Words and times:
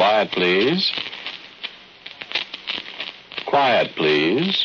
Quiet, 0.00 0.30
please. 0.32 0.90
Quiet, 3.44 3.94
please. 3.96 4.64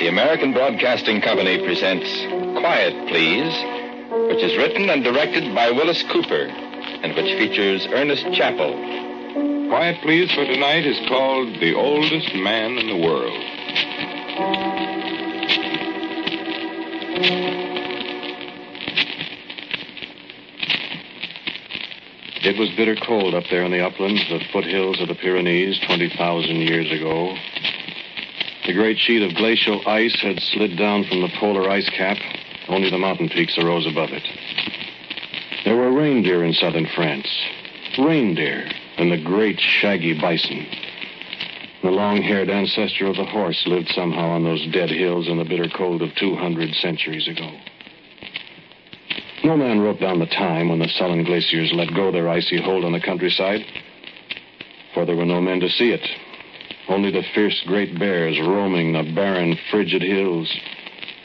The 0.00 0.08
American 0.08 0.52
Broadcasting 0.52 1.20
Company 1.20 1.64
presents 1.64 2.10
Quiet, 2.58 3.06
Please, 3.06 3.54
which 4.24 4.42
is 4.42 4.56
written 4.56 4.88
and 4.88 5.04
directed 5.04 5.54
by 5.54 5.70
Willis 5.70 6.02
Cooper 6.10 6.46
and 6.46 7.14
which 7.14 7.38
features 7.38 7.86
Ernest 7.90 8.24
Chappell. 8.32 8.72
Quiet 9.68 10.00
Please 10.02 10.32
for 10.32 10.44
tonight 10.44 10.86
is 10.86 10.98
called 11.08 11.60
The 11.60 11.74
Oldest 11.74 12.34
Man 12.34 12.78
in 12.78 12.86
the 12.88 12.96
World. 12.96 13.42
It 22.42 22.58
was 22.58 22.70
bitter 22.76 22.96
cold 22.96 23.34
up 23.34 23.44
there 23.50 23.64
in 23.64 23.72
the 23.72 23.84
uplands, 23.84 24.22
the 24.28 24.40
foothills 24.52 25.00
of 25.00 25.08
the 25.08 25.14
Pyrenees, 25.14 25.78
20,000 25.80 26.56
years 26.56 26.90
ago. 26.90 27.36
The 28.66 28.72
great 28.72 28.98
sheet 28.98 29.22
of 29.22 29.34
glacial 29.34 29.86
ice 29.86 30.14
had 30.22 30.40
slid 30.40 30.76
down 30.76 31.04
from 31.04 31.20
the 31.20 31.28
polar 31.38 31.68
ice 31.68 31.88
cap. 31.90 32.16
Only 32.68 32.90
the 32.90 32.98
mountain 32.98 33.28
peaks 33.28 33.56
arose 33.58 33.86
above 33.86 34.10
it. 34.10 34.22
There 35.64 35.76
were 35.76 35.92
reindeer 35.92 36.44
in 36.44 36.52
southern 36.52 36.86
France. 36.94 37.28
Reindeer 37.98 38.68
and 38.98 39.10
the 39.10 39.22
great 39.22 39.58
shaggy 39.60 40.18
bison. 40.18 40.66
The 41.82 41.90
long 41.90 42.22
haired 42.22 42.50
ancestor 42.50 43.06
of 43.06 43.16
the 43.16 43.24
horse 43.24 43.62
lived 43.66 43.88
somehow 43.88 44.30
on 44.30 44.44
those 44.44 44.66
dead 44.72 44.90
hills 44.90 45.28
in 45.28 45.38
the 45.38 45.44
bitter 45.44 45.68
cold 45.76 46.02
of 46.02 46.14
200 46.16 46.74
centuries 46.74 47.28
ago. 47.28 47.50
No 49.44 49.56
man 49.56 49.80
wrote 49.80 50.00
down 50.00 50.18
the 50.18 50.26
time 50.26 50.68
when 50.68 50.80
the 50.80 50.88
sullen 50.88 51.22
glaciers 51.22 51.72
let 51.72 51.94
go 51.94 52.10
their 52.10 52.28
icy 52.28 52.60
hold 52.60 52.84
on 52.84 52.92
the 52.92 53.00
countryside, 53.00 53.60
for 54.92 55.04
there 55.04 55.14
were 55.14 55.24
no 55.24 55.40
men 55.40 55.60
to 55.60 55.68
see 55.68 55.90
it. 55.92 56.04
Only 56.88 57.12
the 57.12 57.22
fierce 57.34 57.62
great 57.66 57.98
bears 57.98 58.40
roaming 58.40 58.92
the 58.92 59.12
barren, 59.14 59.56
frigid 59.70 60.02
hills, 60.02 60.52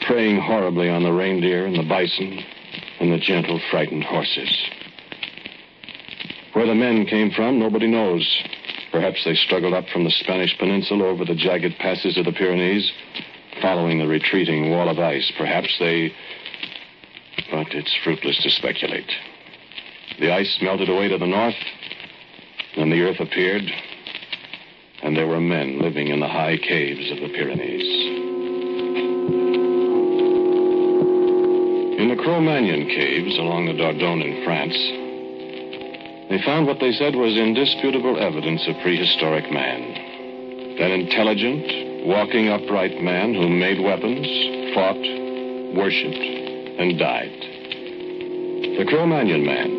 preying 0.06 0.40
horribly 0.40 0.88
on 0.88 1.02
the 1.02 1.12
reindeer 1.12 1.66
and 1.66 1.76
the 1.76 1.88
bison 1.88 2.38
and 3.00 3.12
the 3.12 3.18
gentle, 3.18 3.60
frightened 3.70 4.04
horses. 4.04 4.70
Where 6.52 6.66
the 6.66 6.74
men 6.74 7.06
came 7.06 7.30
from, 7.30 7.58
nobody 7.58 7.86
knows. 7.86 8.26
Perhaps 8.92 9.24
they 9.24 9.34
struggled 9.34 9.72
up 9.72 9.88
from 9.88 10.04
the 10.04 10.10
Spanish 10.10 10.56
peninsula 10.58 11.06
over 11.06 11.24
the 11.24 11.34
jagged 11.34 11.78
passes 11.78 12.18
of 12.18 12.26
the 12.26 12.32
Pyrenees, 12.32 12.92
following 13.60 13.98
the 13.98 14.06
retreating 14.06 14.70
wall 14.70 14.88
of 14.88 14.98
ice. 14.98 15.32
Perhaps 15.38 15.76
they. 15.78 16.12
But 17.50 17.74
it's 17.74 17.94
fruitless 18.04 18.42
to 18.42 18.50
speculate. 18.50 19.10
The 20.18 20.32
ice 20.32 20.58
melted 20.60 20.90
away 20.90 21.08
to 21.08 21.18
the 21.18 21.26
north, 21.26 21.56
and 22.76 22.92
the 22.92 23.02
earth 23.02 23.20
appeared, 23.20 23.64
and 25.02 25.16
there 25.16 25.26
were 25.26 25.40
men 25.40 25.80
living 25.80 26.08
in 26.08 26.20
the 26.20 26.28
high 26.28 26.58
caves 26.58 27.10
of 27.10 27.18
the 27.18 27.28
Pyrenees. 27.28 28.01
Cro-Magnon 32.22 32.86
caves 32.86 33.36
along 33.36 33.66
the 33.66 33.72
Dordogne 33.74 34.22
in 34.22 34.44
France, 34.44 34.78
they 36.30 36.40
found 36.46 36.68
what 36.68 36.78
they 36.78 36.92
said 36.92 37.16
was 37.16 37.36
indisputable 37.36 38.16
evidence 38.16 38.62
of 38.68 38.78
prehistoric 38.78 39.50
man. 39.50 39.82
An 40.78 40.92
intelligent, 40.92 42.06
walking 42.06 42.48
upright 42.48 43.02
man 43.02 43.34
who 43.34 43.48
made 43.48 43.82
weapons, 43.82 44.26
fought, 44.72 45.02
worshipped, 45.74 46.22
and 46.78 46.96
died. 46.96 47.34
The 48.78 48.86
Cro-Magnon 48.88 49.44
man. 49.44 49.70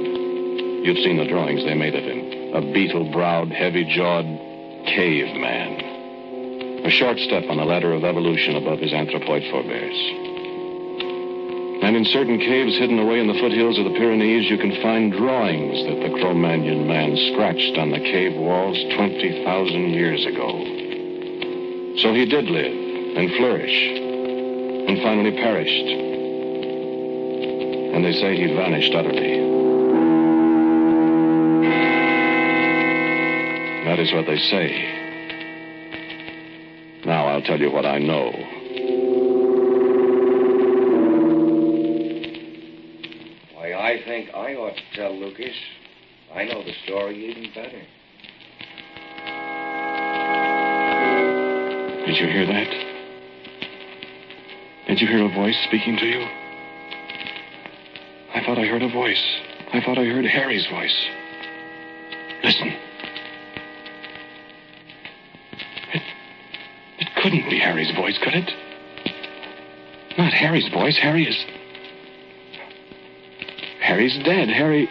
You've 0.83 0.99
seen 0.99 1.15
the 1.17 1.25
drawings 1.25 1.63
they 1.63 1.75
made 1.75 1.95
of 1.95 2.03
him. 2.03 2.53
A 2.55 2.61
beetle-browed, 2.73 3.51
heavy-jawed 3.51 4.25
caveman. 4.91 6.85
A 6.85 6.89
short 6.91 7.19
step 7.19 7.45
on 7.49 7.55
the 7.55 7.63
ladder 7.63 7.93
of 7.93 8.03
evolution 8.03 8.57
above 8.57 8.79
his 8.79 8.91
anthropoid 8.91 9.49
forebears. 9.49 10.32
And 11.93 12.07
in 12.07 12.11
certain 12.11 12.39
caves 12.39 12.75
hidden 12.79 12.97
away 12.97 13.19
in 13.19 13.27
the 13.27 13.35
foothills 13.35 13.77
of 13.77 13.85
the 13.85 13.91
Pyrenees, 13.91 14.49
you 14.49 14.57
can 14.57 14.81
find 14.81 15.11
drawings 15.11 15.85
that 15.85 16.01
the 16.01 16.09
Cro-Magnon 16.17 16.87
man 16.87 17.15
scratched 17.31 17.77
on 17.77 17.91
the 17.91 17.99
cave 17.99 18.35
walls 18.35 18.79
20,000 18.95 19.93
years 19.93 20.25
ago. 20.25 20.49
So 22.01 22.11
he 22.15 22.25
did 22.25 22.45
live 22.45 22.73
and 23.15 23.29
flourish 23.37 23.77
and 24.89 25.03
finally 25.03 25.33
perished. 25.33 25.85
And 27.93 28.03
they 28.03 28.13
say 28.13 28.37
he 28.37 28.47
vanished 28.55 28.95
utterly. 28.95 29.37
That 33.85 33.99
is 33.99 34.11
what 34.13 34.25
they 34.25 34.39
say. 34.39 34.89
Now 37.05 37.27
I'll 37.27 37.43
tell 37.43 37.59
you 37.59 37.69
what 37.69 37.85
I 37.85 37.99
know. 37.99 38.52
Think 44.13 44.29
I 44.35 44.53
ought 44.53 44.75
to 44.75 44.83
tell 44.95 45.19
Lucas. 45.19 45.55
I 46.35 46.43
know 46.43 46.63
the 46.63 46.73
story 46.85 47.31
even 47.31 47.49
better. 47.55 47.81
Did 52.05 52.17
you 52.17 52.27
hear 52.27 52.45
that? 52.45 52.69
Did 54.87 55.01
you 55.01 55.07
hear 55.07 55.25
a 55.25 55.33
voice 55.33 55.57
speaking 55.67 55.97
to 55.97 56.05
you? 56.05 56.21
I 58.35 58.43
thought 58.45 58.59
I 58.59 58.65
heard 58.67 58.83
a 58.83 58.89
voice. 58.91 59.23
I 59.73 59.81
thought 59.81 59.97
I 59.97 60.05
heard 60.05 60.25
Harry's 60.25 60.67
voice. 60.67 61.07
Listen. 62.43 62.67
It, 65.91 66.01
it 66.99 67.07
couldn't 67.23 67.49
be 67.49 67.57
Harry's 67.57 67.91
voice, 67.95 68.19
could 68.23 68.35
it? 68.35 68.51
Not 70.19 70.33
Harry's 70.33 70.71
voice. 70.71 70.99
Harry 71.01 71.25
is. 71.25 71.62
Harry's 73.93 74.17
dead. 74.25 74.49
Harry. 74.49 74.89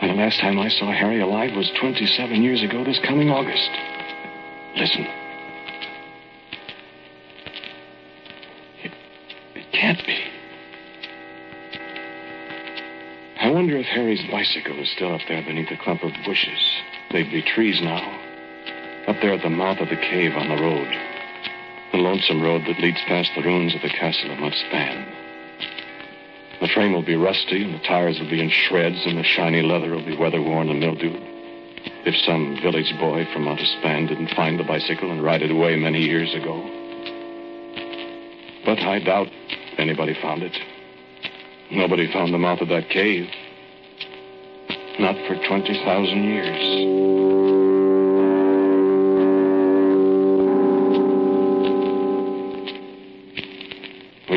The 0.00 0.14
last 0.14 0.38
time 0.38 0.56
I 0.60 0.68
saw 0.68 0.92
Harry 0.92 1.20
alive 1.20 1.50
was 1.56 1.68
27 1.80 2.40
years 2.44 2.62
ago 2.62 2.84
this 2.84 3.00
coming 3.04 3.28
August. 3.28 3.70
Listen. 4.76 5.04
It, 8.84 8.92
it 9.56 9.66
can't 9.72 9.98
be. 10.06 10.16
I 13.40 13.50
wonder 13.50 13.76
if 13.78 13.86
Harry's 13.86 14.22
bicycle 14.30 14.78
is 14.78 14.92
still 14.92 15.12
up 15.12 15.22
there 15.26 15.42
beneath 15.42 15.72
a 15.72 15.82
clump 15.82 16.04
of 16.04 16.12
bushes. 16.24 16.80
They'd 17.10 17.32
be 17.32 17.42
trees 17.42 17.80
now. 17.82 17.98
Up 19.08 19.16
there 19.20 19.34
at 19.34 19.42
the 19.42 19.50
mouth 19.50 19.80
of 19.80 19.88
the 19.88 19.96
cave 19.96 20.34
on 20.36 20.50
the 20.50 20.62
road. 20.62 20.86
The 21.90 21.98
lonesome 21.98 22.42
road 22.42 22.62
that 22.68 22.78
leads 22.78 23.02
past 23.08 23.32
the 23.34 23.42
ruins 23.42 23.74
of 23.74 23.82
the 23.82 23.88
castle 23.88 24.30
of 24.30 24.38
Montespan. 24.38 25.29
The 26.60 26.68
frame 26.68 26.92
will 26.92 27.04
be 27.04 27.16
rusty, 27.16 27.64
and 27.64 27.74
the 27.74 27.78
tires 27.78 28.20
will 28.20 28.28
be 28.28 28.40
in 28.40 28.50
shreds, 28.50 29.06
and 29.06 29.16
the 29.16 29.24
shiny 29.24 29.62
leather 29.62 29.90
will 29.90 30.04
be 30.04 30.16
weather 30.16 30.42
worn 30.42 30.68
and 30.68 30.80
mildewed. 30.80 31.22
If 32.04 32.14
some 32.26 32.58
village 32.62 32.92
boy 32.98 33.26
from 33.32 33.44
Montespan 33.44 34.08
didn't 34.08 34.34
find 34.36 34.58
the 34.58 34.64
bicycle 34.64 35.10
and 35.10 35.24
ride 35.24 35.42
it 35.42 35.50
away 35.50 35.76
many 35.76 36.00
years 36.00 36.34
ago. 36.34 36.60
But 38.66 38.80
I 38.80 38.98
doubt 38.98 39.28
anybody 39.78 40.14
found 40.20 40.42
it. 40.42 40.56
Nobody 41.70 42.12
found 42.12 42.34
the 42.34 42.38
mouth 42.38 42.60
of 42.60 42.68
that 42.68 42.90
cave. 42.90 43.28
Not 44.98 45.16
for 45.26 45.36
20,000 45.46 46.24
years. 46.24 47.29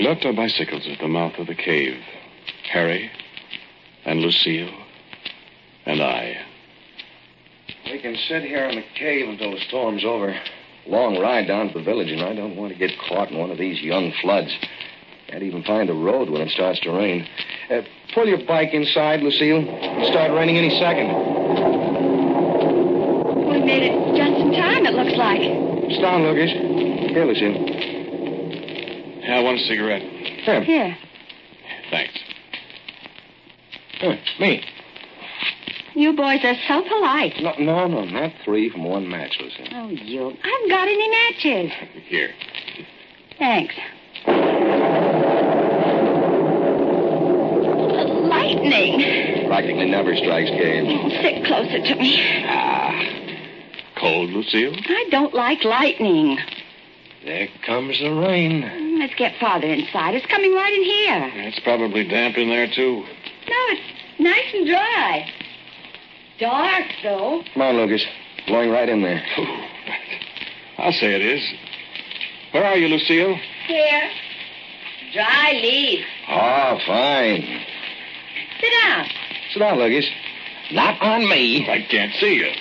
Left 0.04 0.26
our 0.26 0.34
bicycles 0.34 0.86
at 0.88 1.00
the 1.00 1.08
mouth 1.08 1.34
of 1.38 1.48
the 1.48 1.56
cave. 1.56 1.98
Harry 2.72 3.10
and 4.06 4.20
Lucille 4.20 4.70
and 5.86 6.02
I. 6.02 6.38
We 7.86 8.00
can 8.02 8.16
sit 8.28 8.44
here 8.44 8.66
in 8.66 8.76
the 8.76 8.84
cave 8.96 9.30
until 9.30 9.52
the 9.52 9.62
storm's 9.68 10.04
over. 10.04 10.36
Long 10.88 11.20
ride 11.20 11.48
down 11.48 11.70
to 11.70 11.80
the 11.80 11.84
village, 11.84 12.12
and 12.12 12.22
I 12.22 12.36
don't 12.36 12.58
want 12.58 12.74
to 12.74 12.80
get 12.80 12.92
caught 13.08 13.32
in 13.32 13.38
one 13.38 13.50
of 13.52 13.58
these 13.58 13.82
young 13.82 14.12
floods. 14.22 14.54
Can't 15.28 15.44
even 15.44 15.64
find 15.64 15.90
a 15.90 15.94
road 15.94 16.30
when 16.30 16.42
it 16.42 16.50
starts 16.50 16.82
to 16.82 16.92
rain. 16.92 17.26
Uh, 17.72 17.82
pull 18.14 18.28
your 18.28 18.46
bike 18.46 18.74
inside, 18.74 19.22
Lucille. 19.22 19.62
It'll 19.62 20.12
start 20.12 20.32
raining 20.32 20.58
any 20.58 20.78
second. 20.80 21.08
We 23.48 23.60
made 23.64 23.84
it 23.84 24.18
just 24.18 24.42
in 24.42 24.52
time, 24.52 24.86
it 24.86 24.94
looks 24.94 25.16
like. 25.18 25.40
It's 25.42 26.02
down, 26.02 26.24
Lucas. 26.24 26.52
Here, 26.52 27.26
Lucille. 27.26 27.93
Cigarette. 29.58 30.02
Here. 30.02 30.64
Here. 30.64 30.98
Thanks. 31.90 32.14
Here, 34.00 34.20
me. 34.40 34.64
You 35.96 36.14
boys 36.14 36.40
are 36.44 36.56
so 36.68 36.82
polite. 36.88 37.34
No, 37.40 37.54
no, 37.60 37.88
no, 37.88 38.04
not 38.06 38.32
three 38.44 38.70
from 38.70 38.84
one 38.84 39.08
match, 39.08 39.38
Lucille. 39.40 39.68
Oh, 39.74 39.90
you. 39.90 40.36
I 40.44 40.48
haven't 40.48 40.70
got 40.70 40.88
any 40.88 41.10
matches. 41.10 41.72
Here. 42.08 42.34
Thanks. 43.38 43.76
Lightning. 48.28 49.48
Practically 49.48 49.90
never 49.90 50.16
strikes 50.16 50.50
caves. 50.50 50.88
Oh, 50.90 51.10
sit 51.22 51.46
closer 51.46 51.80
to 51.80 51.96
me. 51.96 52.44
Ah. 52.48 53.02
Cold, 54.00 54.32
Lucille? 54.32 54.76
I 54.76 55.06
don't 55.12 55.34
like 55.34 55.64
lightning. 55.64 56.40
There 57.24 57.48
comes 57.66 58.00
the 58.00 58.10
rain. 58.10 58.83
Let's 59.04 59.16
get 59.16 59.34
farther 59.38 59.68
inside. 59.68 60.16
It's 60.16 60.26
coming 60.28 60.54
right 60.54 60.74
in 60.74 60.82
here. 60.82 61.48
It's 61.50 61.60
probably 61.60 62.08
damp 62.08 62.38
in 62.38 62.48
there, 62.48 62.68
too. 62.68 63.04
No, 63.50 63.58
it's 63.68 63.82
nice 64.18 64.54
and 64.54 64.66
dry. 64.66 65.30
Dark, 66.40 66.86
though. 67.04 67.44
Come 67.54 67.64
on, 67.64 67.76
Lucas. 67.76 68.06
Blowing 68.48 68.70
right 68.70 68.88
in 68.88 69.02
there. 69.02 69.22
I'll 70.78 70.94
say 70.94 71.16
it 71.16 71.22
is. 71.22 71.44
Where 72.54 72.64
are 72.64 72.78
you, 72.78 72.88
Lucille? 72.88 73.38
Here. 73.68 74.10
Dry 75.12 75.52
leaves. 75.62 76.06
Oh, 76.30 76.80
fine. 76.88 77.66
Sit 78.62 78.72
down. 78.86 79.06
Sit 79.52 79.60
down, 79.60 79.80
Lucas. 79.80 80.10
Not 80.72 81.02
on 81.02 81.28
me. 81.28 81.70
I 81.70 81.86
can't 81.92 82.14
see 82.22 82.36
you. 82.36 82.52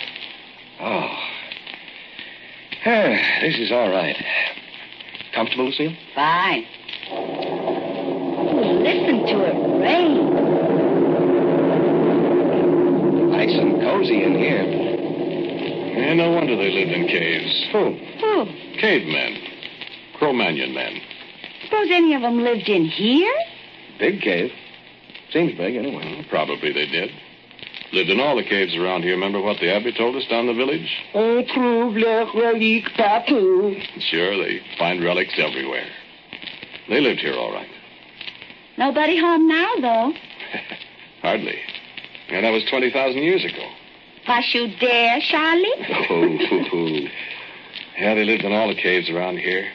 Oh. 0.81 1.19
Ah, 2.85 3.38
this 3.43 3.61
is 3.61 3.71
all 3.71 3.91
right. 3.91 4.17
Comfortable, 5.43 5.71
Lucille? 5.71 5.97
Fine. 6.15 6.65
Ooh, 7.11 8.79
listen 8.79 9.27
to 9.27 9.43
it 9.43 9.59
rain. 9.83 10.31
Nice 13.29 13.50
and 13.50 13.81
cozy 13.81 14.23
in 14.23 14.39
here. 14.39 14.62
Yeah, 15.99 16.15
no 16.15 16.31
wonder 16.31 16.55
they 16.55 16.71
lived 16.71 16.93
in 16.93 17.09
caves. 17.09 17.67
Who? 17.73 17.99
Oh, 18.23 18.47
Cavemen. 18.79 19.43
Cro-Magnon 20.17 20.75
men. 20.75 21.00
suppose 21.65 21.88
any 21.91 22.15
of 22.15 22.23
them 22.23 22.38
lived 22.38 22.69
in 22.69 22.85
here? 22.85 23.35
Big 23.99 24.21
cave. 24.21 24.53
Seems 25.33 25.56
big, 25.59 25.75
anyway. 25.75 26.25
Probably 26.31 26.73
they 26.73 26.87
did. 26.87 27.11
Lived 27.93 28.09
in 28.09 28.21
all 28.21 28.37
the 28.37 28.43
caves 28.43 28.75
around 28.75 29.03
here. 29.03 29.12
Remember 29.12 29.41
what 29.41 29.61
the 29.61 29.67
abbé 29.67 29.94
told 29.97 30.17
us 30.17 30.27
down 30.29 30.47
the 30.47 30.55
village? 30.55 30.89
Oh, 31.15 31.39
On 31.39 31.47
trouve 31.47 31.94
le 31.97 32.25
reliques 32.35 32.91
partout. 32.97 33.77
Sure, 34.00 34.37
they 34.39 34.61
find 34.79 35.05
relics 35.05 35.35
everywhere. 35.39 35.87
They 36.89 37.00
lived 37.00 37.21
here 37.21 37.35
all 37.35 37.53
right. 37.53 37.69
Nobody 38.79 39.19
home 39.19 39.47
now, 39.47 39.69
though. 39.81 40.12
Hardly. 41.23 41.59
And 42.31 42.44
that 42.44 42.50
was 42.50 42.65
20,000 42.71 43.23
years 43.23 43.44
ago. 43.44 43.69
Was 44.27 44.45
you 44.55 44.69
there, 44.81 45.19
Charlie? 45.21 45.75
Oh, 46.11 47.09
Yeah, 47.99 48.15
they 48.15 48.25
lived 48.25 48.45
in 48.45 48.53
all 48.53 48.69
the 48.69 48.75
caves 48.75 49.11
around 49.11 49.37
here. 49.38 49.71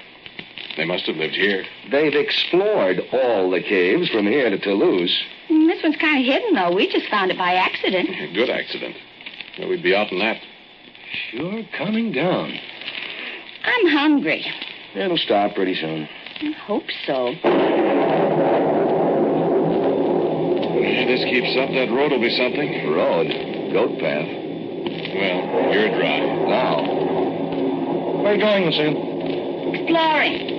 They 0.75 0.85
must 0.85 1.05
have 1.05 1.15
lived 1.17 1.35
here. 1.35 1.63
They've 1.91 2.13
explored 2.15 2.99
all 3.11 3.51
the 3.51 3.61
caves 3.61 4.09
from 4.09 4.25
here 4.25 4.49
to 4.49 4.57
Toulouse. 4.57 5.15
Mm, 5.49 5.67
This 5.67 5.81
one's 5.83 5.95
kind 5.97 6.19
of 6.19 6.25
hidden, 6.25 6.53
though. 6.53 6.73
We 6.75 6.91
just 6.91 7.07
found 7.09 7.31
it 7.31 7.37
by 7.37 7.53
accident. 7.53 8.09
A 8.09 8.33
good 8.33 8.49
accident. 8.49 8.95
Well, 9.59 9.69
we'd 9.69 9.83
be 9.83 9.95
out 9.95 10.11
in 10.11 10.19
that. 10.19 10.37
Sure 11.31 11.63
coming 11.77 12.11
down. 12.11 12.51
I'm 13.63 13.87
hungry. 13.89 14.45
It'll 14.95 15.17
stop 15.17 15.55
pretty 15.55 15.75
soon. 15.75 16.07
I 16.41 16.51
hope 16.65 16.83
so. 17.05 17.33
If 20.79 21.07
this 21.07 21.23
keeps 21.29 21.55
up, 21.57 21.69
that 21.71 21.89
road 21.93 22.11
will 22.11 22.21
be 22.21 22.29
something. 22.35 22.91
Road. 22.91 23.27
Goat 23.73 23.99
path. 23.99 24.27
Well, 24.27 25.73
you're 25.73 25.89
dry. 25.97 26.19
Now. 26.47 26.83
Where 28.21 28.31
are 28.31 28.35
you 28.35 28.41
going, 28.41 28.65
Lucille? 28.65 29.73
Exploring. 29.73 30.56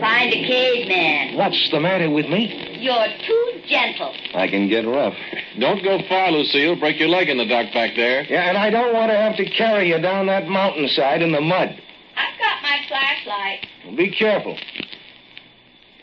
Find 0.00 0.32
a 0.32 0.46
caveman. 0.46 1.36
What's 1.36 1.70
the 1.70 1.80
matter 1.80 2.10
with 2.10 2.26
me? 2.28 2.78
You're 2.80 3.06
too 3.26 3.60
gentle. 3.66 4.14
I 4.34 4.48
can 4.48 4.68
get 4.68 4.86
rough. 4.86 5.14
Don't 5.58 5.82
go 5.82 6.00
far, 6.08 6.30
Lucille. 6.30 6.76
Break 6.76 6.98
your 6.98 7.08
leg 7.08 7.28
in 7.28 7.38
the 7.38 7.46
dark 7.46 7.72
back 7.72 7.92
there. 7.96 8.24
Yeah, 8.24 8.48
and 8.48 8.58
I 8.58 8.70
don't 8.70 8.92
want 8.92 9.10
to 9.10 9.16
have 9.16 9.36
to 9.36 9.44
carry 9.50 9.88
you 9.90 10.00
down 10.00 10.26
that 10.26 10.48
mountainside 10.48 11.22
in 11.22 11.32
the 11.32 11.40
mud. 11.40 11.68
I've 12.16 12.38
got 12.38 12.62
my 12.62 12.78
flashlight. 12.88 13.66
Be 13.96 14.10
careful. 14.10 14.56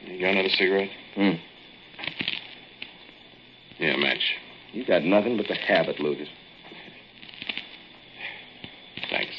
You 0.05 0.19
got 0.19 0.31
another 0.31 0.49
cigarette? 0.49 0.89
Hmm. 1.15 1.31
Yeah, 3.79 3.95
match. 3.97 4.35
You 4.73 4.85
got 4.85 5.03
nothing 5.03 5.37
but 5.37 5.47
the 5.47 5.55
habit, 5.55 5.99
Lucas. 5.99 6.29
Thanks. 9.09 9.33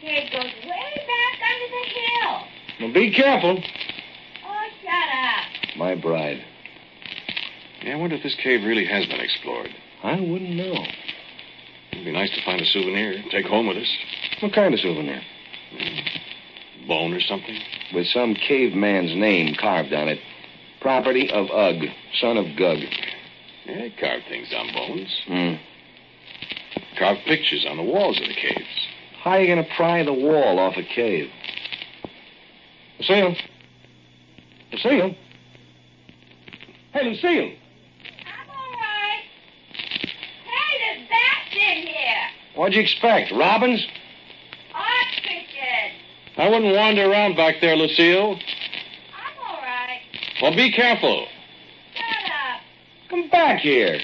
Cave 0.00 0.30
goes 0.32 0.44
way 0.44 1.06
back 1.06 1.40
under 1.50 1.68
the 1.70 1.84
hill. 1.90 2.42
Well, 2.80 2.92
be 2.92 3.12
careful. 3.12 3.58
Oh, 4.46 4.66
shut 4.82 4.92
up. 4.92 5.76
My 5.76 5.94
bride. 5.94 6.44
Yeah, 7.82 7.94
I 7.94 7.96
wonder 7.96 8.16
if 8.16 8.22
this 8.22 8.34
cave 8.42 8.64
really 8.64 8.84
has 8.86 9.06
been 9.06 9.20
explored. 9.20 9.70
I 10.02 10.20
wouldn't 10.20 10.56
know. 10.56 10.84
It'd 11.92 12.04
be 12.04 12.12
nice 12.12 12.30
to 12.30 12.44
find 12.44 12.60
a 12.60 12.66
souvenir, 12.66 13.12
and 13.12 13.30
take 13.30 13.46
home 13.46 13.66
with 13.66 13.78
us. 13.78 13.96
What 14.40 14.52
kind 14.52 14.74
of 14.74 14.80
souvenir? 14.80 15.22
Bone 16.86 17.14
or 17.14 17.20
something. 17.20 17.58
With 17.94 18.06
some 18.08 18.34
caveman's 18.34 19.14
name 19.16 19.54
carved 19.54 19.92
on 19.92 20.08
it. 20.08 20.18
Property 20.80 21.30
of 21.30 21.46
Ugg, 21.50 21.84
son 22.20 22.36
of 22.36 22.44
Gug. 22.56 22.78
Yeah, 23.64 23.78
they 23.78 23.94
carved 23.98 24.24
things 24.28 24.52
on 24.54 24.72
bones. 24.72 25.22
Hmm. 25.26 25.54
Carved 26.98 27.20
pictures 27.26 27.66
on 27.68 27.76
the 27.76 27.82
walls 27.82 28.20
of 28.20 28.26
the 28.28 28.34
caves. 28.34 28.88
How 29.22 29.32
are 29.32 29.40
you 29.40 29.46
going 29.46 29.64
to 29.64 29.74
pry 29.74 30.04
the 30.04 30.12
wall 30.12 30.58
off 30.58 30.76
a 30.76 30.82
cave? 30.82 31.30
Lucille? 32.98 33.36
Lucille? 34.72 35.14
Hey, 36.92 37.04
Lucille! 37.10 37.52
I'm 38.24 38.48
all 38.48 38.72
right. 38.72 39.22
Hey, 40.44 40.78
there's 40.96 41.08
bats 41.08 41.54
in 41.54 41.86
here. 41.86 42.30
What'd 42.56 42.74
you 42.74 42.80
expect? 42.82 43.32
Robins? 43.32 43.86
Ostriches. 44.74 45.92
I 46.38 46.48
wouldn't 46.48 46.74
wander 46.74 47.10
around 47.10 47.36
back 47.36 47.56
there, 47.60 47.76
Lucille. 47.76 48.38
I'm 49.14 49.36
all 49.46 49.60
right. 49.62 50.00
Well, 50.40 50.56
be 50.56 50.72
careful. 50.72 51.26
Shut 51.94 52.30
up. 52.30 52.60
Come 53.10 53.28
back 53.28 53.60
here. 53.60 53.94
In 53.94 54.00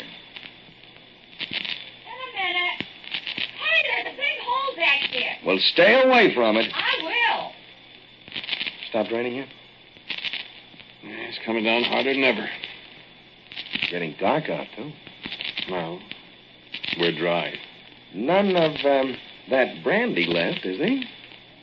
a 1.49 2.31
minute. 2.37 2.85
Hey, 3.59 4.05
there's 4.05 4.15
a 4.15 4.17
big 4.17 4.39
hole 4.43 4.77
back 4.77 5.01
here. 5.11 5.37
Well, 5.47 5.59
stay 5.59 6.03
away 6.03 6.35
from 6.35 6.57
it. 6.57 6.71
I. 6.75 6.92
Stopped 8.93 9.11
raining 9.11 9.33
here? 9.33 9.47
Yeah, 11.03 11.15
It's 11.31 11.39
coming 11.47 11.65
down 11.65 11.83
harder 11.83 12.13
than 12.13 12.25
ever. 12.25 12.47
Getting 13.91 14.15
dark 14.21 14.51
out, 14.51 14.67
too. 14.77 14.93
Well, 15.71 15.99
we're 17.01 17.17
dry. 17.17 17.55
None 18.13 18.55
of 18.55 18.73
um, 18.85 19.17
that 19.49 19.83
brandy 19.83 20.27
left, 20.27 20.67
is 20.67 20.77
there? 20.77 20.89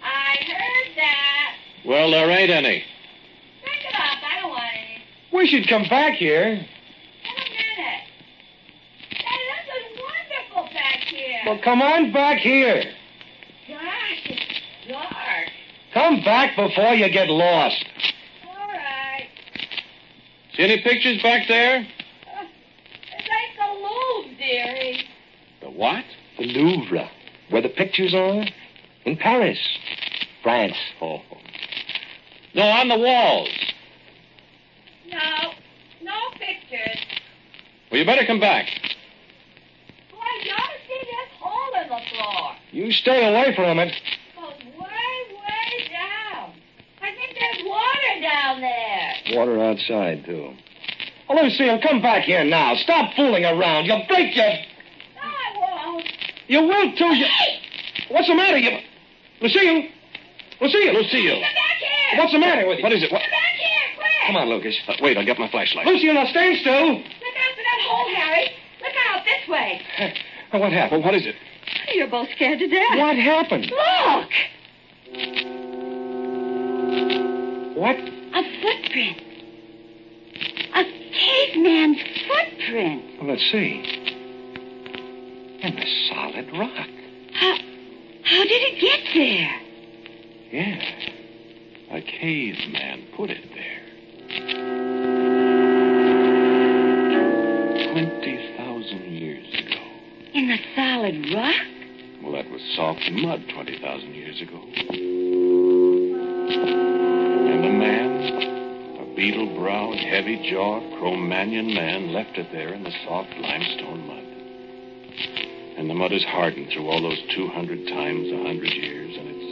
I 0.03 0.38
heard 0.41 0.95
that. 0.95 1.55
Well, 1.86 2.09
there 2.09 2.31
ain't 2.31 2.50
any. 2.50 2.83
Pick 3.63 3.86
it 3.86 3.93
up. 3.93 4.24
I 4.24 4.41
don't 4.41 4.50
want 4.50 4.63
any. 4.74 5.03
We 5.31 5.45
should 5.45 5.67
come 5.67 5.83
back 5.88 6.15
here. 6.15 6.41
In 6.48 6.55
a 6.55 6.57
minute. 6.57 8.05
Hey, 9.12 9.41
this 9.53 9.93
is 9.93 10.01
wonderful 10.01 10.74
back 10.74 11.00
here. 11.01 11.41
Well, 11.45 11.59
come 11.63 11.83
on 11.83 12.12
back 12.12 12.39
here. 12.39 12.86
Come 15.93 16.22
back 16.24 16.55
before 16.55 16.93
you 16.93 17.10
get 17.10 17.29
lost. 17.29 17.84
All 18.48 18.67
right. 18.67 19.27
See 20.55 20.63
any 20.63 20.81
pictures 20.81 21.22
back 21.24 21.48
there? 21.48 21.77
Uh, 21.79 22.46
it's 23.17 23.27
like 23.27 23.58
the 23.58 23.74
Louvre, 23.74 24.38
dearie. 24.38 25.08
The 25.62 25.69
what? 25.72 26.05
The 26.38 26.46
Louvre, 26.46 27.10
where 27.50 27.62
the 27.62 27.69
pictures 27.69 28.13
are. 28.13 28.46
In 29.05 29.17
Paris, 29.17 29.60
France. 30.43 30.77
Oh. 31.01 31.22
No, 32.53 32.63
on 32.63 32.88
the 32.88 32.98
walls. 32.98 33.50
No, 35.08 35.53
no 36.01 36.13
pictures. 36.34 37.00
Well, 37.91 38.00
you 38.00 38.05
better 38.05 38.25
come 38.25 38.39
back. 38.39 38.67
Boy, 40.12 40.17
you 40.43 40.51
ought 40.51 40.72
to 40.72 40.88
see 40.88 41.00
this 41.00 41.29
hole 41.39 41.81
in 41.81 41.89
the 41.89 42.01
floor. 42.10 42.55
You 42.72 42.91
stay 42.91 43.27
away 43.27 43.55
from 43.55 43.79
it. 43.79 43.93
Water 49.31 49.59
outside, 49.62 50.25
too. 50.25 50.53
Oh, 51.29 51.36
Lucille, 51.36 51.79
come 51.81 52.01
back 52.01 52.24
here 52.24 52.43
now. 52.43 52.75
Stop 52.75 53.13
fooling 53.15 53.45
around. 53.45 53.86
You'll 53.86 54.05
break 54.07 54.36
your... 54.36 54.45
No, 54.45 55.21
I 55.21 55.53
won't. 55.86 56.05
You 56.48 56.62
will, 56.63 56.91
too. 56.95 57.15
You... 57.15 57.27
What's 58.09 58.27
the 58.27 58.36
matter? 58.36 58.57
You... 58.57 58.79
Lucille? 59.41 59.83
Lucille, 60.59 60.93
Lucille. 60.93 61.36
Come 61.36 61.41
back 61.41 61.77
here. 61.79 62.17
What's 62.19 62.31
the 62.33 62.39
matter 62.39 62.67
with 62.67 62.79
you? 62.79 62.83
What 62.83 62.93
is 62.93 63.03
it? 63.03 63.12
What... 63.12 63.21
Come 63.21 63.29
back 63.29 63.53
here, 63.55 63.95
quick. 63.95 64.27
Come 64.27 64.36
on, 64.38 64.50
Lucas. 64.50 64.75
Uh, 64.88 64.93
wait, 65.01 65.17
I'll 65.17 65.25
get 65.25 65.38
my 65.38 65.48
flashlight. 65.50 65.86
Lucille, 65.86 66.13
now 66.15 66.25
stand 66.25 66.57
still. 66.62 66.93
Look 66.93 67.05
out 67.05 67.53
for 67.55 67.63
that 67.63 67.81
hole, 67.88 68.09
Harry. 68.15 68.50
Look 68.81 68.95
out 69.09 69.24
this 69.24 69.48
way. 69.48 69.81
What 70.51 70.71
happened? 70.71 71.03
What 71.03 71.13
is 71.13 71.27
it? 71.27 71.36
You're 71.93 72.07
both 72.07 72.29
scared 72.36 72.57
to 72.59 72.67
death. 72.67 72.98
What 72.98 73.15
happened? 73.17 73.69
Look. 73.69 74.31
What? 77.77 77.98
A 79.00 79.15
footprint. 79.15 79.22
A 80.75 80.84
caveman's 81.13 82.01
footprint. 82.27 83.03
Well, 83.20 83.29
let's 83.29 83.51
see. 83.51 83.72
In 85.62 85.75
the 85.75 85.86
solid 86.10 86.51
rock. 86.58 86.89
How, 87.34 87.58
how 88.24 88.44
did 88.44 88.62
it 88.62 88.79
get 88.82 89.00
there? 89.13 89.62
Yeah. 90.51 90.82
A 91.91 92.01
caveman 92.01 93.08
put 93.15 93.29
it 93.29 93.50
there. 93.56 93.79
20,000 97.94 99.12
years 99.12 99.48
ago. 99.53 99.82
In 100.34 100.48
the 100.48 100.58
solid 100.75 101.34
rock? 101.34 101.56
Well, 102.22 102.34
that 102.34 102.50
was 102.51 102.62
soft 102.75 103.10
mud 103.12 103.48
20,000 103.53 104.13
years 104.13 104.41
ago. 104.41 104.62
And 107.50 107.63
the 107.63 107.70
man, 107.70 108.18
beetle 109.19 109.53
browed, 109.59 109.99
heavy 109.99 110.49
jawed 110.49 110.81
Cro-Magnon 110.97 111.73
man, 111.73 112.13
left 112.13 112.38
it 112.38 112.47
there 112.53 112.73
in 112.73 112.83
the 112.83 112.93
soft 113.03 113.35
limestone 113.35 114.07
mud. 114.07 114.23
And 115.75 115.89
the 115.89 115.93
mud 115.93 116.11
has 116.11 116.23
hardened 116.23 116.71
through 116.71 116.88
all 116.88 117.01
those 117.01 117.19
200 117.35 117.85
times 117.89 118.31
a 118.31 118.38
100 118.39 118.63
years, 118.71 119.17
and 119.19 119.27
it's. 119.27 119.49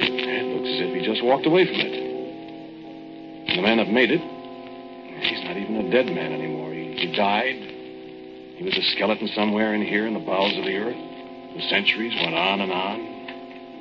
It 0.00 0.44
looks 0.56 0.70
as 0.72 0.80
if 0.80 0.96
he 0.96 1.04
just 1.04 1.22
walked 1.22 1.44
away 1.44 1.66
from 1.68 1.76
it. 1.76 1.92
And 3.52 3.58
the 3.58 3.62
man 3.62 3.76
that 3.84 3.92
made 3.92 4.10
it, 4.10 4.24
he's 5.28 5.44
not 5.44 5.58
even 5.58 5.76
a 5.76 5.90
dead 5.92 6.06
man 6.06 6.32
anymore. 6.32 6.72
He, 6.72 7.04
he 7.04 7.12
died. 7.14 7.60
He 8.56 8.64
was 8.64 8.72
a 8.78 8.82
skeleton 8.96 9.28
somewhere 9.36 9.74
in 9.74 9.82
here 9.84 10.06
in 10.06 10.14
the 10.14 10.24
bowels 10.24 10.56
of 10.56 10.64
the 10.64 10.76
earth. 10.80 10.96
The 10.96 11.68
centuries 11.68 12.16
went 12.16 12.32
on 12.32 12.62
and 12.64 12.72
on. 12.72 12.98